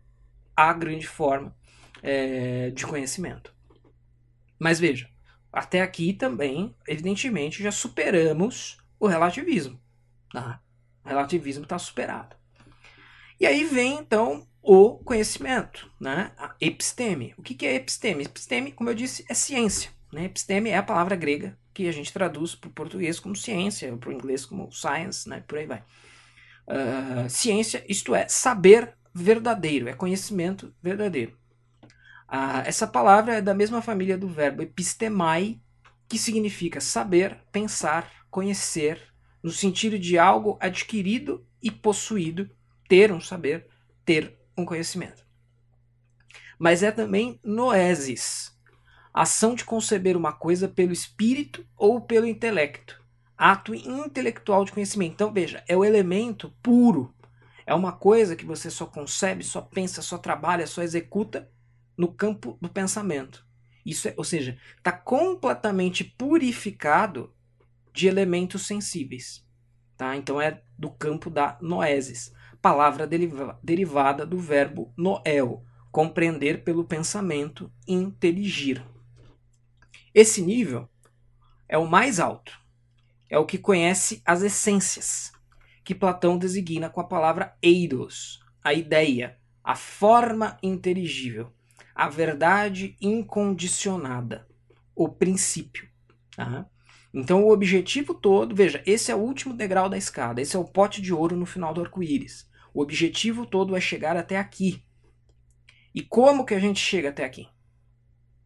[0.55, 1.55] a grande forma
[2.03, 3.55] é, de conhecimento.
[4.59, 5.09] Mas veja,
[5.51, 9.79] até aqui também, evidentemente, já superamos o relativismo.
[10.31, 10.61] Tá?
[11.07, 12.35] O relativismo está superado.
[13.39, 16.33] E aí vem então o conhecimento, né?
[16.37, 17.33] a episteme.
[17.37, 18.25] O que, que é episteme?
[18.25, 19.89] Episteme, como eu disse, é ciência.
[20.11, 20.25] Né?
[20.25, 24.09] Episteme é a palavra grega que a gente traduz para o português como ciência, para
[24.09, 25.41] o inglês como science, né?
[25.47, 25.81] por aí vai.
[26.67, 31.37] Uh, ciência, isto é, saber verdadeiro, é conhecimento verdadeiro.
[32.27, 35.61] Uh, essa palavra é da mesma família do verbo epistemai,
[36.09, 39.01] que significa saber, pensar, conhecer,
[39.41, 42.49] no sentido de algo adquirido e possuído,
[42.87, 43.67] ter um saber,
[44.05, 45.25] ter um conhecimento.
[46.57, 48.57] Mas é também noesis,
[49.13, 53.01] ação de conceber uma coisa pelo espírito ou pelo intelecto,
[53.37, 55.13] ato intelectual de conhecimento.
[55.13, 57.13] Então, veja, é o elemento puro.
[57.65, 61.49] É uma coisa que você só concebe, só pensa, só trabalha, só executa
[61.97, 63.45] no campo do pensamento.
[63.85, 67.33] Isso é, ou seja, está completamente purificado
[67.97, 69.43] de elementos sensíveis.
[69.97, 70.15] Tá?
[70.15, 72.31] Então é do campo da noesis,
[72.61, 78.85] palavra deriva derivada do verbo noel, compreender pelo pensamento, inteligir.
[80.13, 80.87] Esse nível
[81.67, 82.55] é o mais alto.
[83.29, 85.33] É o que conhece as essências,
[85.83, 91.51] que Platão designa com a palavra eidos, a ideia, a forma inteligível,
[91.95, 94.47] a verdade incondicionada,
[94.95, 95.89] o princípio.
[96.35, 96.69] Tá?
[97.13, 100.65] Então, o objetivo todo, veja, esse é o último degrau da escada, esse é o
[100.65, 102.49] pote de ouro no final do arco-íris.
[102.73, 104.83] O objetivo todo é chegar até aqui.
[105.95, 107.47] E como que a gente chega até aqui?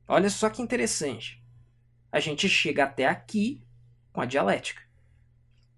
[0.07, 1.41] Olha só que interessante
[2.11, 3.63] a gente chega até aqui
[4.11, 4.81] com a dialética.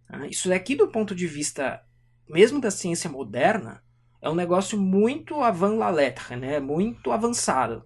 [0.10, 1.86] Ah, isso daqui, do ponto de vista
[2.28, 3.84] mesmo da ciência moderna,
[4.22, 6.60] é um negócio muito avant la lettre, né?
[6.60, 7.86] muito avançado.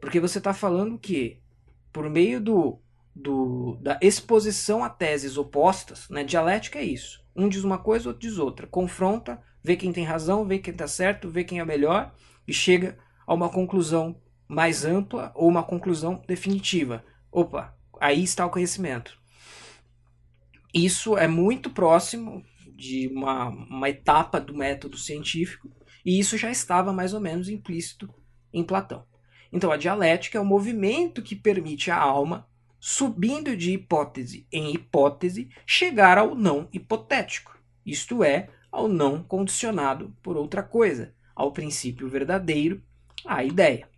[0.00, 1.40] Porque você está falando que,
[1.92, 2.80] por meio do,
[3.14, 6.24] do, da exposição a teses opostas, né?
[6.24, 7.22] dialética é isso.
[7.34, 8.66] Um diz uma coisa, outro diz outra.
[8.66, 12.14] Confronta, vê quem tem razão, vê quem está certo, vê quem é melhor
[12.46, 17.04] e chega a uma conclusão mais ampla ou uma conclusão definitiva.
[17.30, 19.18] Opa, aí está o conhecimento.
[20.74, 22.42] Isso é muito próximo
[22.74, 25.70] de uma, uma etapa do método científico,
[26.04, 28.12] e isso já estava mais ou menos implícito
[28.52, 29.04] em Platão.
[29.52, 32.48] Então, a dialética é o movimento que permite à alma,
[32.84, 37.56] subindo de hipótese em hipótese, chegar ao não hipotético,
[37.86, 42.82] isto é, ao não condicionado por outra coisa, ao princípio verdadeiro,
[43.24, 43.88] à ideia.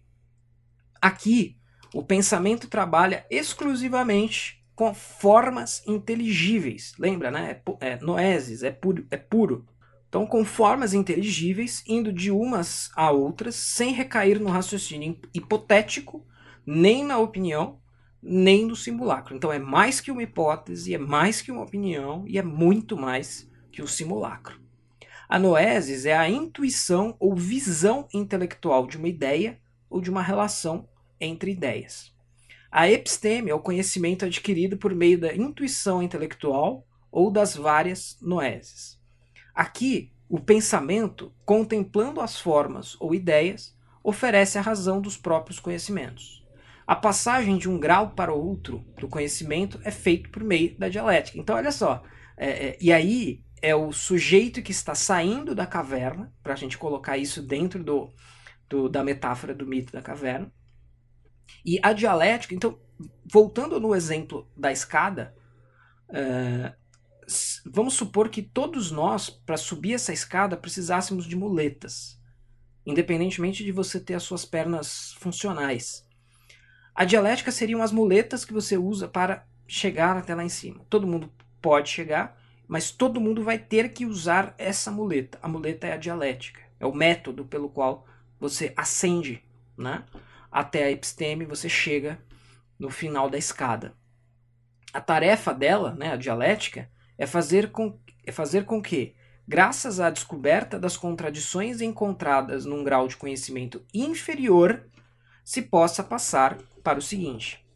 [1.00, 1.56] Aqui,
[1.94, 6.92] o pensamento trabalha exclusivamente com formas inteligíveis.
[6.98, 7.62] Lembra, né?
[7.80, 9.66] É, é noesis, é puro, é puro.
[10.10, 16.26] Então, com formas inteligíveis, indo de umas a outras, sem recair no raciocínio hipotético,
[16.66, 17.80] nem na opinião,
[18.26, 19.36] nem no simulacro.
[19.36, 23.48] Então, é mais que uma hipótese, é mais que uma opinião e é muito mais
[23.70, 24.58] que o simulacro.
[25.28, 29.60] A noesis é a intuição ou visão intelectual de uma ideia
[29.90, 30.88] ou de uma relação
[31.20, 32.12] entre ideias.
[32.70, 38.98] A episteme é o conhecimento adquirido por meio da intuição intelectual ou das várias noeses.
[39.54, 46.43] Aqui, o pensamento, contemplando as formas ou ideias, oferece a razão dos próprios conhecimentos.
[46.86, 51.38] A passagem de um grau para outro do conhecimento é feito por meio da dialética.
[51.38, 52.02] Então, olha só.
[52.36, 56.76] É, é, e aí é o sujeito que está saindo da caverna, para a gente
[56.76, 58.12] colocar isso dentro do,
[58.68, 60.52] do, da metáfora do mito da caverna.
[61.64, 62.78] E a dialética, então,
[63.24, 65.34] voltando no exemplo da escada,
[66.10, 66.74] uh,
[67.64, 72.20] vamos supor que todos nós, para subir essa escada, precisássemos de muletas,
[72.84, 76.03] independentemente de você ter as suas pernas funcionais.
[76.94, 80.84] A dialética seriam as muletas que você usa para chegar até lá em cima.
[80.88, 82.38] Todo mundo pode chegar,
[82.68, 85.38] mas todo mundo vai ter que usar essa muleta.
[85.42, 88.06] A muleta é a dialética, é o método pelo qual
[88.38, 89.42] você ascende
[89.76, 90.04] né,
[90.52, 92.18] até a episteme, você chega
[92.78, 93.94] no final da escada.
[94.92, 96.88] A tarefa dela, né, a dialética,
[97.18, 99.16] é fazer com, é fazer com que,
[99.48, 104.86] graças à descoberta das contradições encontradas num grau de conhecimento inferior,
[105.42, 107.66] se possa passar para o seguinte.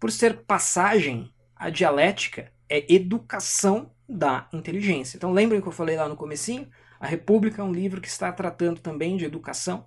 [0.00, 5.16] Por ser passagem, a dialética é educação da inteligência.
[5.16, 6.68] Então lembrem que eu falei lá no comecinho?
[6.98, 9.86] A República é um livro que está tratando também de educação.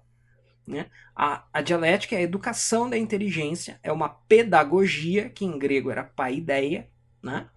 [0.66, 0.86] Né?
[1.16, 6.04] A, a dialética é a educação da inteligência, é uma pedagogia, que em grego era
[6.04, 6.90] paideia,
[7.22, 7.50] né?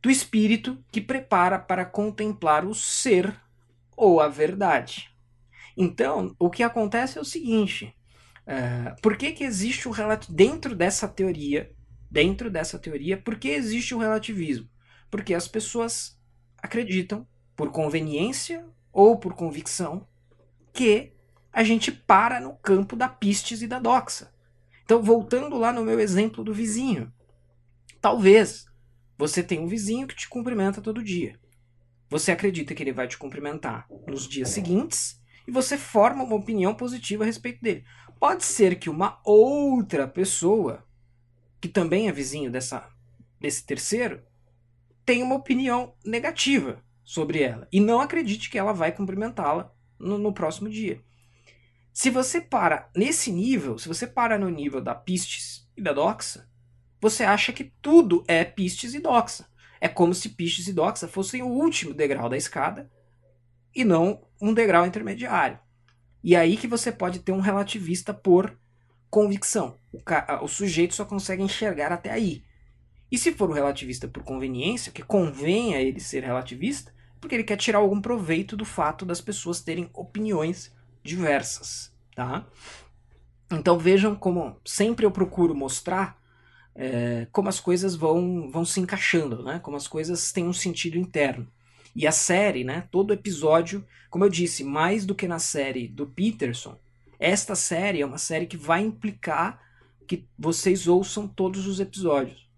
[0.00, 3.34] do espírito que prepara para contemplar o ser
[3.96, 5.10] ou a verdade.
[5.76, 7.94] Então, o que acontece é o seguinte:
[8.52, 11.72] uh, por que, que existe o relativismo dentro dessa teoria?
[12.10, 14.68] Dentro dessa teoria, por que existe o relativismo?
[15.10, 16.20] Porque as pessoas
[16.58, 17.26] acreditam,
[17.56, 20.06] por conveniência ou por convicção,
[20.72, 21.12] que
[21.52, 24.32] a gente para no campo da pistes e da doxa.
[24.84, 27.12] Então, voltando lá no meu exemplo do vizinho,
[28.00, 28.66] talvez
[29.16, 31.38] você tem um vizinho que te cumprimenta todo dia.
[32.10, 36.74] Você acredita que ele vai te cumprimentar nos dias seguintes e você forma uma opinião
[36.74, 37.84] positiva a respeito dele.
[38.18, 40.86] Pode ser que uma outra pessoa,
[41.60, 42.88] que também é vizinho dessa,
[43.40, 44.22] desse terceiro,
[45.04, 50.32] tenha uma opinião negativa sobre ela e não acredite que ela vai cumprimentá-la no, no
[50.32, 51.02] próximo dia.
[51.92, 56.48] Se você para nesse nível, se você para no nível da pistes e da doxa,
[57.00, 59.46] você acha que tudo é pistes e doxa.
[59.80, 62.90] É como se pistes e doxa fossem o último degrau da escada
[63.74, 65.58] e não um degrau intermediário.
[66.22, 68.56] E é aí que você pode ter um relativista por
[69.10, 69.76] convicção.
[69.92, 70.00] O,
[70.44, 72.44] o sujeito só consegue enxergar até aí.
[73.10, 77.44] E se for um relativista por conveniência, que convém a ele ser relativista, porque ele
[77.44, 82.46] quer tirar algum proveito do fato das pessoas terem opiniões diversas, tá?
[83.50, 86.20] Então vejam como sempre eu procuro mostrar
[86.74, 89.58] é, como as coisas vão, vão se encaixando, né?
[89.58, 91.46] como as coisas têm um sentido interno.
[91.94, 96.06] E a série, né, todo episódio, como eu disse, mais do que na série do
[96.06, 96.78] Peterson,
[97.18, 99.60] esta série é uma série que vai implicar
[100.06, 102.50] que vocês ouçam todos os episódios.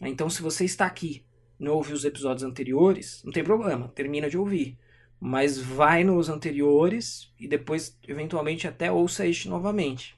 [0.00, 1.24] Então, se você está aqui
[1.62, 4.76] não ouviu os episódios anteriores, não tem problema, termina de ouvir.
[5.20, 10.16] Mas vai nos anteriores e depois, eventualmente, até ouça este novamente.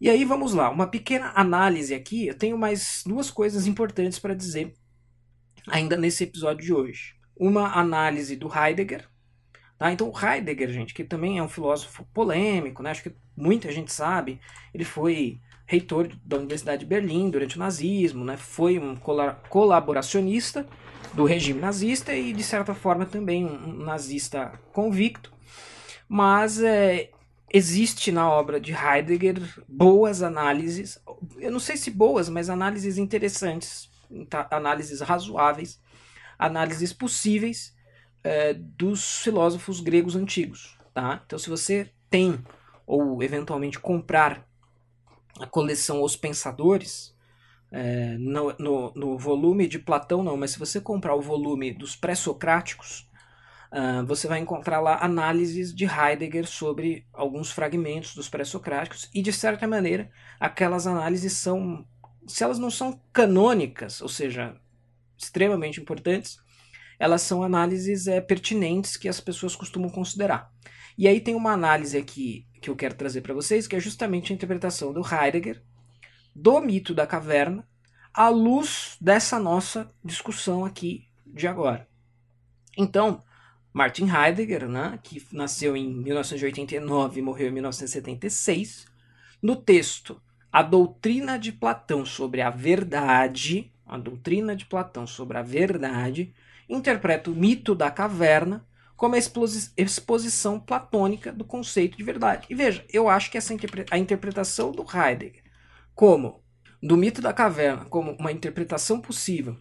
[0.00, 2.26] E aí vamos lá, uma pequena análise aqui.
[2.26, 4.74] Eu tenho mais duas coisas importantes para dizer
[5.68, 7.14] ainda nesse episódio de hoje.
[7.38, 9.08] Uma análise do Heidegger.
[9.78, 9.92] Tá?
[9.92, 12.90] Então, Heidegger, gente, que também é um filósofo polêmico, né?
[12.90, 14.40] acho que muita gente sabe,
[14.74, 18.36] ele foi reitor da Universidade de Berlim durante o nazismo, né?
[18.36, 18.96] foi um
[19.48, 20.66] colaboracionista
[21.14, 25.32] do regime nazista e, de certa forma, também um nazista convicto.
[26.08, 27.10] Mas é,
[27.52, 30.98] existe na obra de Heidegger boas análises,
[31.38, 33.90] eu não sei se boas, mas análises interessantes,
[34.28, 34.48] tá?
[34.50, 35.80] análises razoáveis,
[36.38, 37.74] análises possíveis
[38.22, 40.78] é, dos filósofos gregos antigos.
[40.94, 41.22] Tá?
[41.24, 42.38] Então, se você tem
[42.86, 44.46] ou eventualmente comprar
[45.40, 47.14] a coleção Os Pensadores,
[47.70, 51.94] é, no, no, no volume de Platão não, mas se você comprar o volume dos
[51.94, 53.08] pré-socráticos,
[53.70, 59.30] Uh, você vai encontrar lá análises de Heidegger sobre alguns fragmentos dos pré-socráticos e de
[59.30, 60.10] certa maneira
[60.40, 61.86] aquelas análises são,
[62.26, 64.56] se elas não são canônicas, ou seja,
[65.18, 66.38] extremamente importantes,
[66.98, 70.52] elas são análises é, pertinentes que as pessoas costumam considerar.
[70.96, 74.32] E aí tem uma análise aqui que eu quero trazer para vocês, que é justamente
[74.32, 75.62] a interpretação do Heidegger
[76.34, 77.66] do mito da caverna
[78.14, 81.88] à luz dessa nossa discussão aqui de agora.
[82.76, 83.22] Então,
[83.72, 88.86] Martin Heidegger, né, que nasceu em 1989 e morreu em 1976,
[89.42, 95.42] no texto A Doutrina de Platão sobre a Verdade, a doutrina de Platão sobre a
[95.42, 96.34] verdade,
[96.68, 98.64] interpreta o mito da caverna
[98.96, 99.18] como a
[99.76, 102.46] exposição platônica do conceito de verdade.
[102.50, 103.54] E veja, eu acho que essa
[103.90, 105.42] a interpretação do Heidegger
[105.94, 106.42] como
[106.82, 109.56] do mito da caverna como uma interpretação possível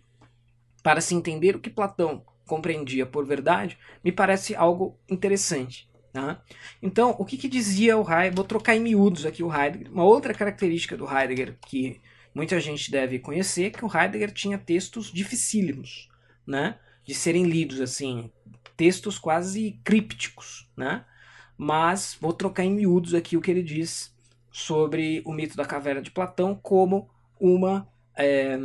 [0.84, 5.88] para se entender o que Platão compreendia por verdade, me parece algo interessante.
[6.14, 6.42] Tá?
[6.82, 8.36] Então, o que, que dizia o Heidegger?
[8.36, 9.92] Vou trocar em miúdos aqui o Heidegger.
[9.92, 12.00] Uma outra característica do Heidegger que
[12.38, 16.08] muita gente deve conhecer é que o Heidegger tinha textos dificílimos,
[16.46, 16.78] né?
[17.04, 18.30] de serem lidos, assim,
[18.76, 21.04] textos quase crípticos, né?
[21.58, 24.14] Mas vou trocar em miúdos aqui o que ele diz
[24.52, 27.10] sobre o mito da caverna de Platão como
[27.40, 28.56] uma, é,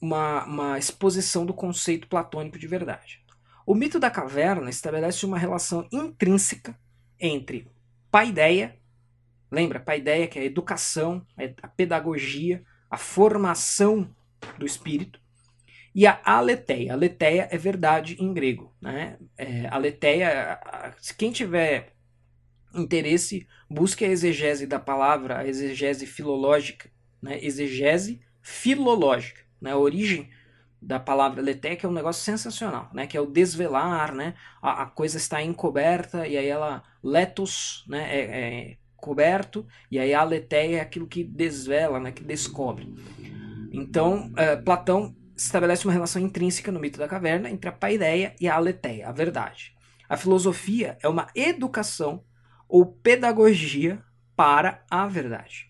[0.00, 3.22] uma, uma exposição do conceito platônico de verdade.
[3.66, 6.78] O mito da caverna estabelece uma relação intrínseca
[7.20, 7.68] entre
[8.10, 8.78] paideia,
[9.50, 11.26] lembra, paideia que é a educação,
[11.60, 14.14] a pedagogia, a formação
[14.58, 15.20] do espírito,
[15.94, 16.92] e a aletheia.
[16.92, 18.72] Aletheia é verdade em grego.
[18.80, 19.18] Né?
[19.36, 20.60] É, aletheia,
[21.16, 21.92] quem tiver
[22.74, 26.88] interesse, busque a exegese da palavra, a exegese filológica,
[27.20, 27.42] né?
[27.42, 29.40] exegese filológica.
[29.60, 29.72] Né?
[29.72, 30.30] A origem
[30.80, 33.06] da palavra aletheia que é um negócio sensacional, né?
[33.06, 34.34] que é o desvelar, né?
[34.62, 38.16] a, a coisa está encoberta e aí ela, letos, né?
[38.16, 42.12] é, é coberto, e aí a aletheia é aquilo que desvela, né?
[42.12, 42.92] que descobre.
[43.72, 48.48] Então, é, Platão estabelece uma relação intrínseca no mito da caverna entre a paideia e
[48.48, 49.74] a aletheia, a verdade.
[50.08, 52.24] A filosofia é uma educação
[52.68, 54.02] ou pedagogia
[54.34, 55.68] para a verdade.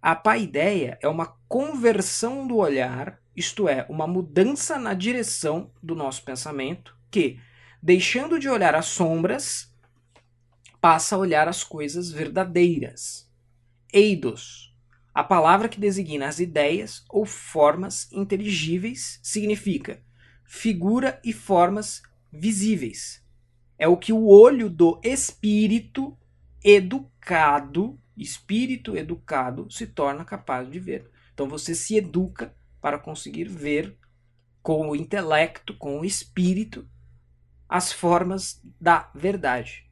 [0.00, 6.22] A paideia é uma conversão do olhar, isto é, uma mudança na direção do nosso
[6.24, 7.38] pensamento que,
[7.82, 9.74] deixando de olhar as sombras,
[10.86, 13.28] passa a olhar as coisas verdadeiras.
[13.92, 14.72] Eidos
[15.12, 20.00] a palavra que designa as ideias ou formas inteligíveis significa
[20.44, 23.20] figura e formas visíveis.
[23.76, 26.16] É o que o olho do espírito
[26.62, 31.10] educado, espírito educado, se torna capaz de ver.
[31.34, 33.98] Então você se educa para conseguir ver
[34.62, 36.88] com o intelecto, com o espírito,
[37.68, 39.85] as formas da verdade.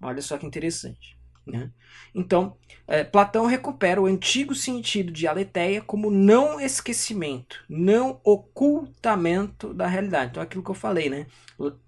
[0.00, 1.18] Olha só que interessante.
[1.46, 1.70] Né?
[2.14, 9.86] Então, é, Platão recupera o antigo sentido de aletheia como não esquecimento, não ocultamento da
[9.86, 10.32] realidade.
[10.32, 11.26] Então, aquilo que eu falei, né?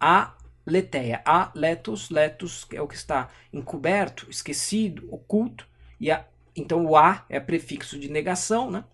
[0.01, 0.35] A
[0.67, 5.67] leteia, a letos, letos é o que está encoberto, esquecido, oculto,
[5.99, 6.25] e a,
[6.57, 8.85] então o a é prefixo de negação, né?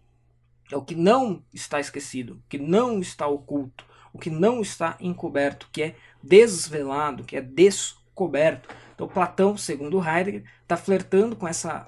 [0.71, 4.97] É o que não está esquecido, o que não está oculto, o que não está
[4.99, 8.69] encoberto, que é desvelado, que é descoberto.
[8.97, 11.87] Então, Platão, segundo Heidegger, está flertando com essa,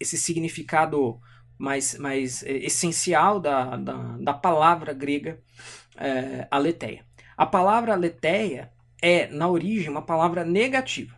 [0.00, 1.20] esse significado
[1.58, 5.38] mais, mais eh, essencial da, da, da palavra grega
[5.94, 7.04] é, aletheia.
[7.36, 8.72] A palavra aletheia
[9.02, 11.14] é, na origem, uma palavra negativa.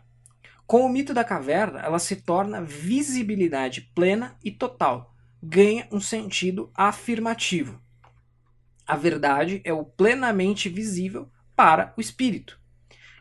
[0.67, 6.69] Com o mito da caverna, ela se torna visibilidade plena e total, ganha um sentido
[6.75, 7.81] afirmativo.
[8.85, 12.59] A verdade é o plenamente visível para o espírito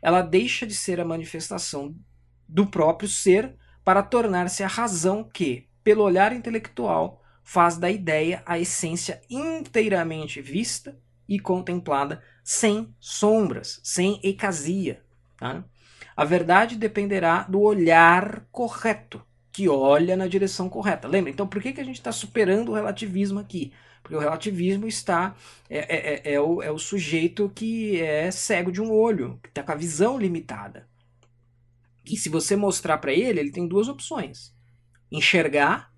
[0.05, 1.97] ela deixa de ser a manifestação
[2.47, 8.59] do próprio ser para tornar-se a razão que, pelo olhar intelectual, faz da ideia a
[8.59, 15.03] essência inteiramente vista e contemplada sem sombras, sem ecasia.
[15.39, 15.65] Tá?
[16.15, 21.09] A verdade dependerá do olhar correto, que olha na direção correta.
[21.09, 21.31] Lembra?
[21.31, 23.73] Então, por que, que a gente está superando o relativismo aqui?
[24.05, 25.35] Porque o relativismo está.
[25.69, 29.49] É, é, é, é, o, é o sujeito que é cego de um olho, que
[29.49, 30.87] está com a visão limitada.
[32.05, 34.55] E se você mostrar para ele, ele tem duas opções:
[35.11, 35.91] enxergar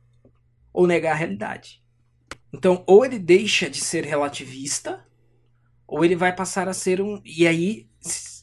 [0.72, 1.82] ou negar a realidade.
[2.52, 5.04] Então, ou ele deixa de ser relativista,
[5.84, 7.20] ou ele vai passar a ser um.
[7.24, 7.90] E aí.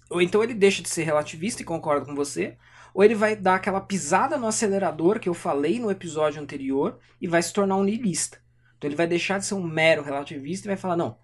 [0.09, 2.57] Ou então ele deixa de ser relativista e concorda com você,
[2.93, 7.27] ou ele vai dar aquela pisada no acelerador que eu falei no episódio anterior e
[7.27, 8.42] vai se tornar um niilista.
[8.83, 11.17] Então ele vai deixar de ser um mero relativista e vai falar: não,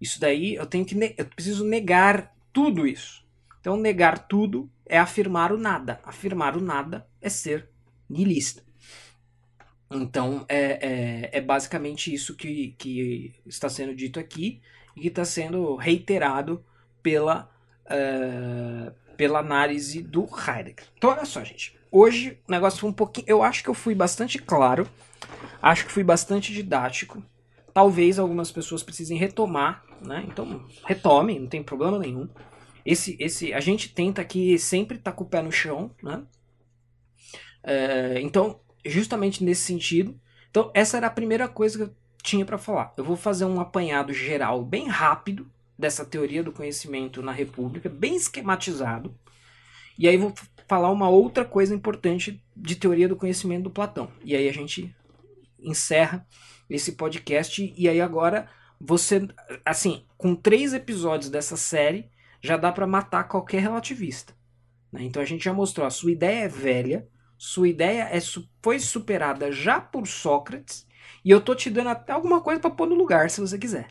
[0.00, 1.14] isso daí eu tenho que.
[1.16, 3.24] Eu preciso negar tudo isso.
[3.60, 6.00] Então, negar tudo é afirmar o nada.
[6.02, 7.68] Afirmar o nada é ser
[8.10, 8.64] niilista.
[9.88, 14.60] Então, é, é, é basicamente isso que, que está sendo dito aqui.
[14.96, 16.64] e que está sendo reiterado
[17.02, 17.48] pela,
[17.84, 20.86] uh, pela análise do Heidegger.
[20.96, 21.76] Então, olha só, gente.
[21.92, 23.26] Hoje o negócio foi um pouquinho.
[23.28, 24.88] Eu acho que eu fui bastante claro,
[25.60, 27.22] acho que fui bastante didático.
[27.72, 30.24] Talvez algumas pessoas precisem retomar, né?
[30.26, 32.28] Então, retome, não tem problema nenhum.
[32.84, 36.22] Esse, esse, a gente tenta aqui sempre estar tá com o pé no chão, né?
[37.62, 40.18] É, então, justamente nesse sentido.
[40.50, 42.94] Então, essa era a primeira coisa que eu tinha para falar.
[42.96, 48.16] Eu vou fazer um apanhado geral bem rápido dessa teoria do conhecimento na República, bem
[48.16, 49.14] esquematizado.
[49.98, 50.32] E aí vou
[50.66, 54.10] falar uma outra coisa importante de teoria do conhecimento do Platão.
[54.24, 54.94] E aí a gente
[55.58, 56.26] encerra
[56.68, 57.74] esse podcast.
[57.76, 58.48] E aí agora
[58.80, 59.26] você,
[59.64, 64.34] assim, com três episódios dessa série, já dá para matar qualquer relativista.
[64.92, 65.04] Né?
[65.04, 68.18] Então a gente já mostrou, a sua ideia é velha, sua ideia é,
[68.62, 70.86] foi superada já por Sócrates,
[71.24, 73.88] e eu tô te dando até alguma coisa para pôr no lugar, se você quiser.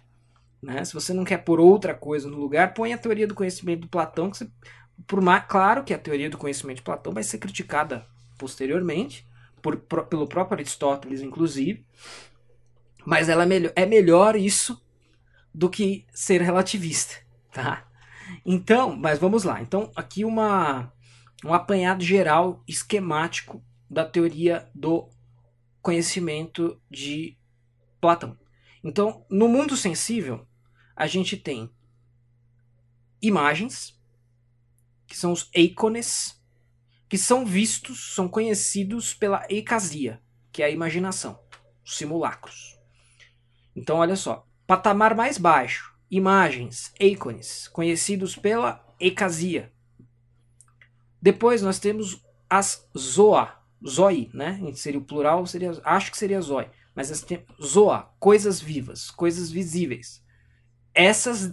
[0.62, 0.84] Né?
[0.84, 3.88] Se você não quer pôr outra coisa no lugar, põe a teoria do conhecimento do
[3.88, 4.50] Platão, que você,
[5.06, 8.06] por mais, claro que a teoria do conhecimento de Platão vai ser criticada
[8.38, 9.28] posteriormente,
[9.66, 11.84] por, por, pelo próprio Aristóteles, inclusive,
[13.04, 14.80] mas ela é melhor, é melhor isso
[15.52, 17.16] do que ser relativista,
[17.52, 17.88] tá?
[18.46, 19.60] Então, mas vamos lá.
[19.64, 20.94] Então, aqui uma
[21.44, 25.10] um apanhado geral esquemático da teoria do
[25.82, 27.36] conhecimento de
[28.00, 28.38] Platão.
[28.84, 30.48] Então, no mundo sensível,
[30.96, 31.72] a gente tem
[33.20, 34.00] imagens,
[35.08, 36.40] que são os ícones,
[37.08, 41.40] que são vistos, são conhecidos pela ecasia, que é a imaginação,
[41.84, 42.80] os simulacros.
[43.76, 49.72] Então, olha só, patamar mais baixo, imagens, ícones, conhecidos pela ecasia,
[51.26, 53.52] depois nós temos as zoa,
[53.84, 54.62] zoi, né?
[54.76, 56.70] Seria o plural, seria, acho que seria zoi.
[56.94, 60.24] Mas temos zoa, coisas vivas, coisas visíveis.
[60.94, 61.52] Essas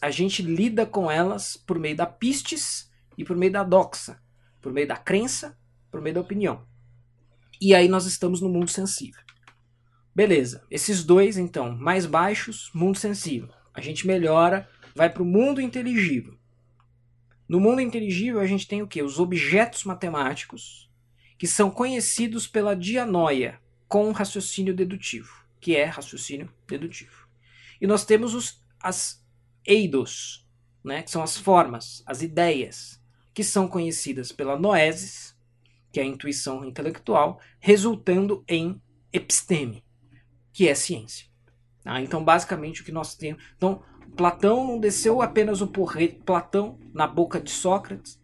[0.00, 4.20] a gente lida com elas por meio da pistes e por meio da doxa,
[4.62, 5.58] por meio da crença,
[5.90, 6.64] por meio da opinião.
[7.60, 9.20] E aí nós estamos no mundo sensível.
[10.14, 13.48] Beleza, esses dois então, mais baixos, mundo sensível.
[13.74, 16.38] A gente melhora, vai para o mundo inteligível.
[17.48, 19.02] No mundo inteligível, a gente tem o que?
[19.02, 20.90] Os objetos matemáticos,
[21.38, 27.28] que são conhecidos pela dianoia, com raciocínio dedutivo, que é raciocínio dedutivo.
[27.80, 29.22] E nós temos os, as
[29.66, 30.46] eidos,
[30.84, 33.01] né, que são as formas, as ideias,
[33.34, 35.36] que são conhecidas pela noesis,
[35.90, 38.80] que é a intuição intelectual, resultando em
[39.12, 39.84] episteme,
[40.52, 41.26] que é ciência.
[41.84, 43.42] Ah, então, basicamente, o que nós temos.
[43.56, 43.82] Então,
[44.16, 48.20] Platão não desceu apenas o porrete, Platão na boca de Sócrates,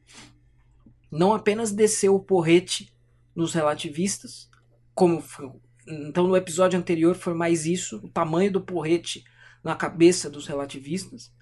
[1.11, 2.92] não apenas desceu o porrete
[3.34, 4.50] nos relativistas,
[4.94, 5.50] como foi,
[5.86, 9.24] então no episódio anterior foi mais isso, o tamanho do porrete
[9.64, 11.32] na cabeça dos relativistas.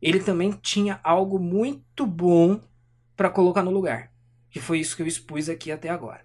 [0.00, 2.60] Ele também tinha algo muito bom
[3.16, 4.12] para colocar no lugar,
[4.50, 6.22] que foi isso que eu expus aqui até agora.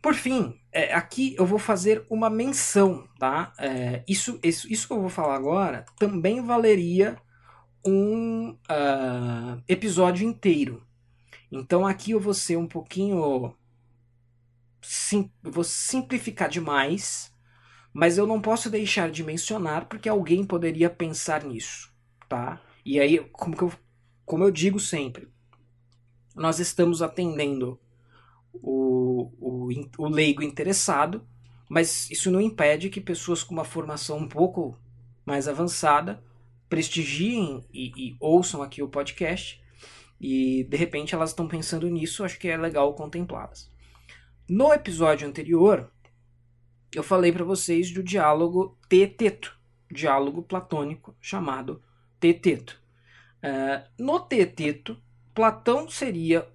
[0.00, 3.52] Por fim, é, aqui eu vou fazer uma menção, tá?
[3.56, 7.16] É, isso, isso, isso que eu vou falar agora também valeria
[7.84, 10.84] um uh, episódio inteiro.
[11.50, 13.54] Então aqui eu vou ser um pouquinho.
[14.80, 17.32] Sim, vou simplificar demais,
[17.92, 21.92] mas eu não posso deixar de mencionar porque alguém poderia pensar nisso,
[22.28, 22.60] tá?
[22.84, 23.72] E aí, como, eu,
[24.24, 25.28] como eu digo sempre,
[26.34, 27.78] nós estamos atendendo
[28.52, 29.68] o, o,
[29.98, 31.26] o leigo interessado,
[31.68, 34.78] mas isso não impede que pessoas com uma formação um pouco
[35.24, 36.22] mais avançada
[36.68, 39.62] prestigiem e, e, ouçam aqui o podcast
[40.20, 43.70] e de repente elas estão pensando nisso, acho que é legal contemplá-las.
[44.48, 45.90] No episódio anterior,
[46.94, 49.58] eu falei para vocês do diálogo teteto,
[49.90, 51.82] diálogo platônico chamado
[52.20, 52.80] teteto.
[53.42, 54.96] Uh, no teteto,
[55.34, 56.46] Platão seria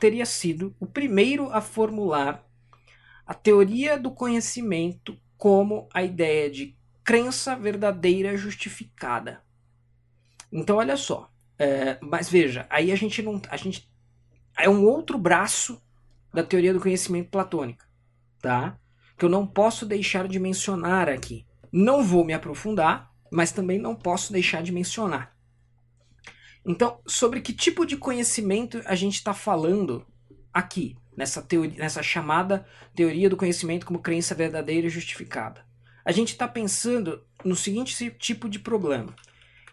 [0.00, 2.44] teria sido o primeiro a formular
[3.26, 9.42] a teoria do conhecimento como a ideia de crença verdadeira justificada.
[10.52, 11.30] Então, olha só.
[11.58, 13.40] É, mas veja, aí a gente não.
[13.48, 13.88] A gente,
[14.58, 15.80] é um outro braço
[16.32, 17.86] da teoria do conhecimento platônica,
[18.40, 18.76] tá?
[19.16, 21.46] Que eu não posso deixar de mencionar aqui.
[21.72, 25.33] Não vou me aprofundar, mas também não posso deixar de mencionar.
[26.66, 30.06] Então, sobre que tipo de conhecimento a gente está falando
[30.52, 35.64] aqui, nessa, teoria, nessa chamada teoria do conhecimento como crença verdadeira e justificada?
[36.04, 39.14] A gente está pensando no seguinte tipo de problema: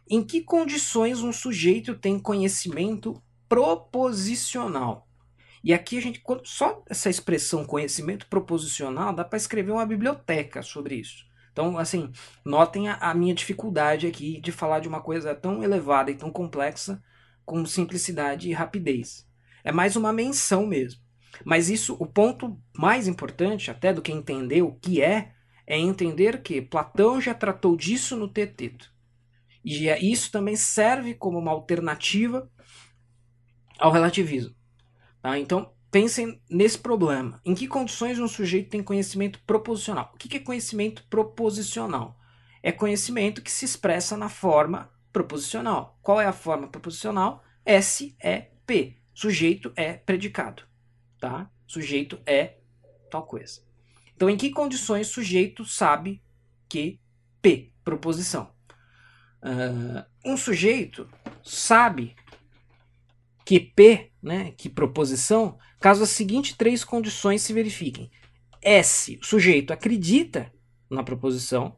[0.10, 5.08] em que condições um sujeito tem conhecimento proposicional?
[5.64, 10.96] E aqui a gente, só essa expressão conhecimento proposicional, dá para escrever uma biblioteca sobre
[10.96, 11.26] isso.
[11.52, 12.12] Então, assim,
[12.46, 16.32] notem a, a minha dificuldade aqui de falar de uma coisa tão elevada e tão
[16.32, 17.02] complexa
[17.46, 19.28] com simplicidade e rapidez.
[19.64, 21.02] É mais uma menção mesmo.
[21.46, 25.34] Mas isso, o ponto mais importante, até do que entender o que é,
[25.66, 28.92] é entender que Platão já tratou disso no Teteto.
[29.64, 32.50] E é, isso também serve como uma alternativa
[33.78, 34.56] ao relativismo.
[35.22, 35.38] Tá?
[35.38, 37.40] Então, pensem nesse problema.
[37.44, 40.12] Em que condições um sujeito tem conhecimento proposicional?
[40.14, 42.18] O que é conhecimento proposicional?
[42.64, 46.00] É conhecimento que se expressa na forma proposicional.
[46.02, 47.44] Qual é a forma proposicional?
[47.66, 48.98] S é P.
[49.14, 50.64] Sujeito é predicado.
[51.20, 51.52] Tá?
[51.68, 52.58] Sujeito é
[53.10, 53.62] tal coisa.
[54.16, 56.24] Então, em que condições sujeito sabe
[56.70, 57.00] que
[57.42, 58.52] P, proposição?
[59.44, 61.10] Uh, um sujeito
[61.44, 62.16] sabe
[63.44, 68.12] que P, né, que proposição, caso as seguintes três condições se verifiquem.
[68.62, 70.54] S, o sujeito acredita
[70.90, 71.76] na proposição,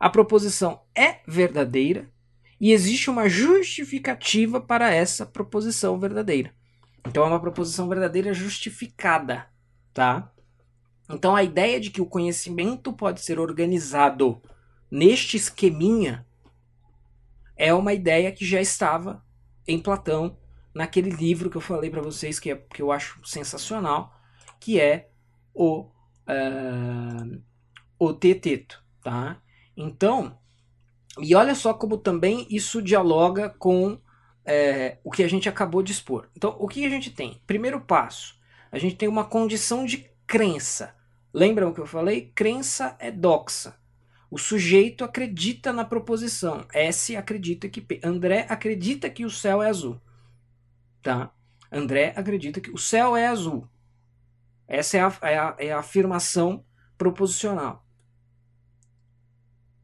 [0.00, 2.10] a proposição é verdadeira
[2.58, 6.54] e existe uma justificativa para essa proposição verdadeira.
[7.06, 9.46] Então é uma proposição verdadeira justificada,
[9.92, 10.32] tá?
[11.10, 14.40] Então a ideia de que o conhecimento pode ser organizado
[14.90, 16.26] neste esqueminha
[17.56, 19.22] é uma ideia que já estava
[19.68, 20.38] em Platão
[20.74, 24.14] naquele livro que eu falei para vocês que, é, que eu acho sensacional,
[24.58, 25.10] que é
[25.54, 25.82] o
[26.28, 27.42] uh,
[27.98, 29.40] o Teteto, tá?
[29.76, 30.38] Então,
[31.20, 33.98] e olha só como também isso dialoga com
[34.44, 36.28] é, o que a gente acabou de expor.
[36.36, 37.40] Então, o que a gente tem?
[37.46, 38.36] Primeiro passo,
[38.70, 40.94] a gente tem uma condição de crença.
[41.32, 42.32] Lembram o que eu falei?
[42.34, 43.76] Crença é doxa.
[44.30, 46.66] O sujeito acredita na proposição.
[46.72, 48.00] S acredita que P.
[48.02, 50.00] André acredita que o céu é azul.
[51.04, 51.30] Tá?
[51.70, 53.68] André acredita que o céu é azul.
[54.66, 56.64] Essa é a, é a, é a afirmação
[56.96, 57.86] proposicional.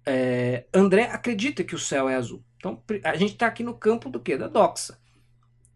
[0.06, 2.42] É, André acredita que o céu é azul.
[2.56, 4.34] Então a gente está aqui no campo do que?
[4.34, 4.98] Da doxa.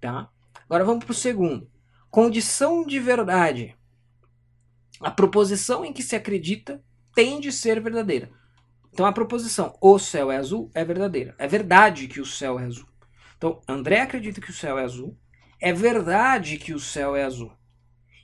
[0.01, 0.31] Tá?
[0.65, 1.71] Agora vamos para o segundo.
[2.11, 3.77] Condição de verdade.
[4.99, 6.83] A proposição em que se acredita
[7.15, 8.31] tem de ser verdadeira.
[8.91, 11.35] Então a proposição o céu é azul é verdadeira.
[11.37, 12.89] É verdade que o céu é azul.
[13.37, 15.19] Então André acredita que o céu é azul.
[15.65, 17.51] É verdade que o céu é azul.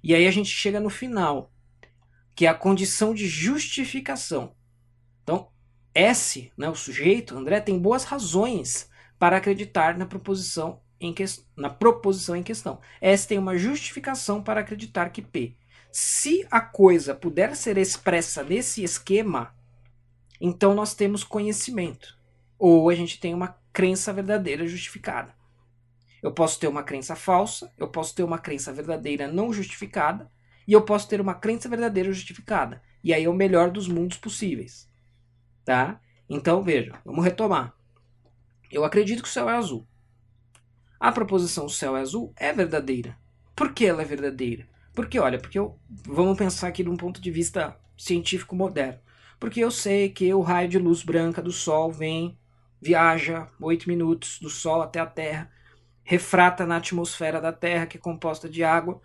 [0.05, 1.51] E aí a gente chega no final,
[2.37, 4.55] que é a condição de justificação.
[5.23, 5.49] Então
[5.95, 11.25] S, né, o sujeito, André, tem boas razões para acreditar na proposição em, que,
[11.57, 12.79] na proposição em questão.
[13.01, 15.57] S tem uma justificação para acreditar que P.
[15.91, 19.57] Se a coisa puder ser expressa nesse esquema,
[20.39, 22.19] então nós temos conhecimento.
[22.59, 25.40] Ou a gente tem uma crença verdadeira justificada.
[26.23, 30.31] Eu posso ter uma crença falsa, eu posso ter uma crença verdadeira não justificada,
[30.67, 32.83] e eu posso ter uma crença verdadeira justificada.
[33.03, 34.89] E aí é o melhor dos mundos possíveis.
[35.65, 36.01] Tá?
[36.29, 37.75] Então, veja, vamos retomar.
[38.71, 39.87] Eu acredito que o céu é azul.
[40.99, 43.17] A proposição o céu é azul é verdadeira.
[43.57, 44.69] Por que ela é verdadeira?
[44.95, 49.01] Porque, olha, porque eu, vamos pensar aqui de um ponto de vista científico moderno.
[49.39, 52.39] Porque eu sei que o raio de luz branca do Sol vem,
[52.81, 55.51] viaja 8 minutos do Sol até a Terra,
[56.11, 59.01] refrata na atmosfera da Terra, que é composta de água,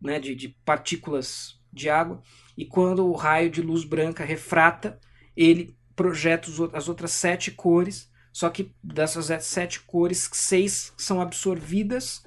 [0.00, 2.22] né, de, de partículas de água,
[2.56, 4.96] e quando o raio de luz branca refrata,
[5.36, 12.24] ele projeta as outras sete cores, só que dessas sete cores, seis são absorvidas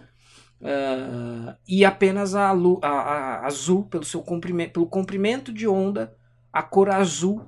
[0.60, 6.14] uh, e apenas a, a, a, azul, pelo, seu comprimento, pelo comprimento de onda,
[6.52, 7.48] a cor azul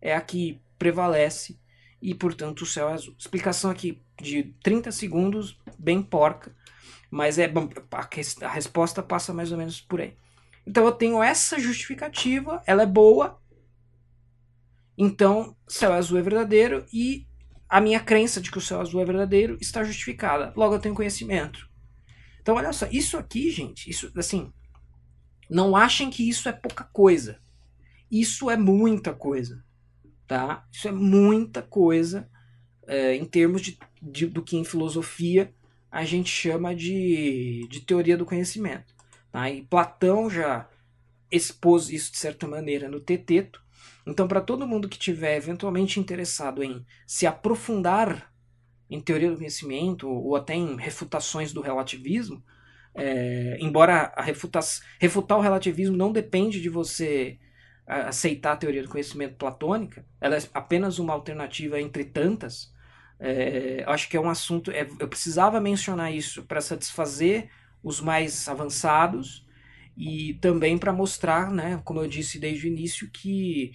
[0.00, 1.58] é a que prevalece
[2.00, 3.16] e, portanto, o céu é azul.
[3.18, 6.54] Explicação aqui de 30 segundos, bem porca,
[7.10, 10.16] mas é a, a resposta passa mais ou menos por aí.
[10.66, 13.42] Então eu tenho essa justificativa, ela é boa,
[14.96, 17.26] então, céu azul é verdadeiro e
[17.68, 20.52] a minha crença de que o céu azul é verdadeiro está justificada.
[20.54, 21.68] Logo eu tenho conhecimento.
[22.40, 24.52] Então, olha só, isso aqui, gente, isso assim,
[25.48, 27.40] não achem que isso é pouca coisa.
[28.10, 29.64] Isso é muita coisa,
[30.26, 30.66] tá?
[30.70, 32.28] Isso é muita coisa
[32.86, 35.54] é, em termos de, de, do que em filosofia
[35.90, 38.94] a gente chama de, de teoria do conhecimento.
[39.30, 39.48] Tá?
[39.50, 40.68] E Platão já
[41.30, 43.62] expôs isso de certa maneira no Teteto,
[44.06, 48.32] então, para todo mundo que tiver eventualmente interessado em se aprofundar
[48.90, 52.42] em teoria do conhecimento ou até em refutações do relativismo,
[52.94, 54.60] é, embora a refuta
[55.00, 57.38] refutar o relativismo não depende de você
[57.86, 62.71] aceitar a teoria do conhecimento platônica, ela é apenas uma alternativa entre tantas.
[63.24, 64.72] É, acho que é um assunto.
[64.72, 67.48] É, eu precisava mencionar isso para satisfazer
[67.80, 69.46] os mais avançados
[69.96, 73.72] e também para mostrar, né, como eu disse desde o início, que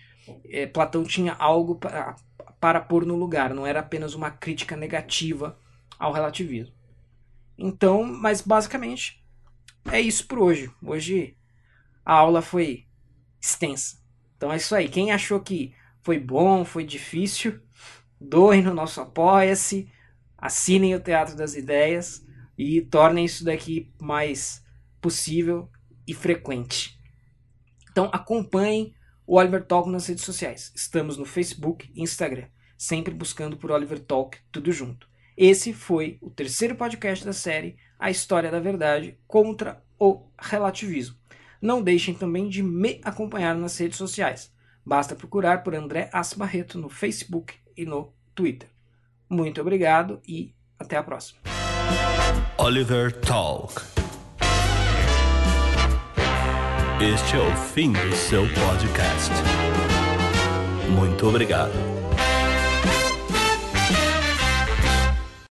[0.50, 2.16] é, Platão tinha algo para,
[2.60, 5.58] para pôr no lugar, não era apenas uma crítica negativa
[5.98, 6.76] ao relativismo.
[7.58, 9.24] Então, mas basicamente
[9.90, 10.70] é isso por hoje.
[10.84, 11.38] Hoje
[12.06, 12.86] a aula foi
[13.42, 13.98] extensa.
[14.36, 14.90] Então é isso aí.
[14.90, 15.74] Quem achou que
[16.04, 17.62] foi bom, foi difícil,
[18.20, 19.90] doem no nosso Apoia-se,
[20.38, 22.26] assinem o Teatro das Ideias
[22.58, 24.64] e tornem isso daqui mais
[25.02, 25.70] possível
[26.08, 27.00] e frequente.
[27.92, 28.94] Então acompanhem
[29.26, 30.72] o Oliver Talk nas redes sociais.
[30.76, 32.48] Estamos no Facebook e Instagram,
[32.78, 35.08] sempre buscando por Oliver Talk tudo junto.
[35.36, 41.18] Esse foi o terceiro podcast da série A História da Verdade contra o Relativismo.
[41.62, 44.54] Não deixem também de me acompanhar nas redes sociais.
[44.86, 48.70] Basta procurar por André As Barreto no Facebook e no Twitter.
[49.30, 51.40] Muito obrigado e até a próxima.
[52.58, 53.82] Oliver Talk.
[57.00, 59.32] Este é o fim do seu podcast.
[60.90, 61.97] Muito obrigado.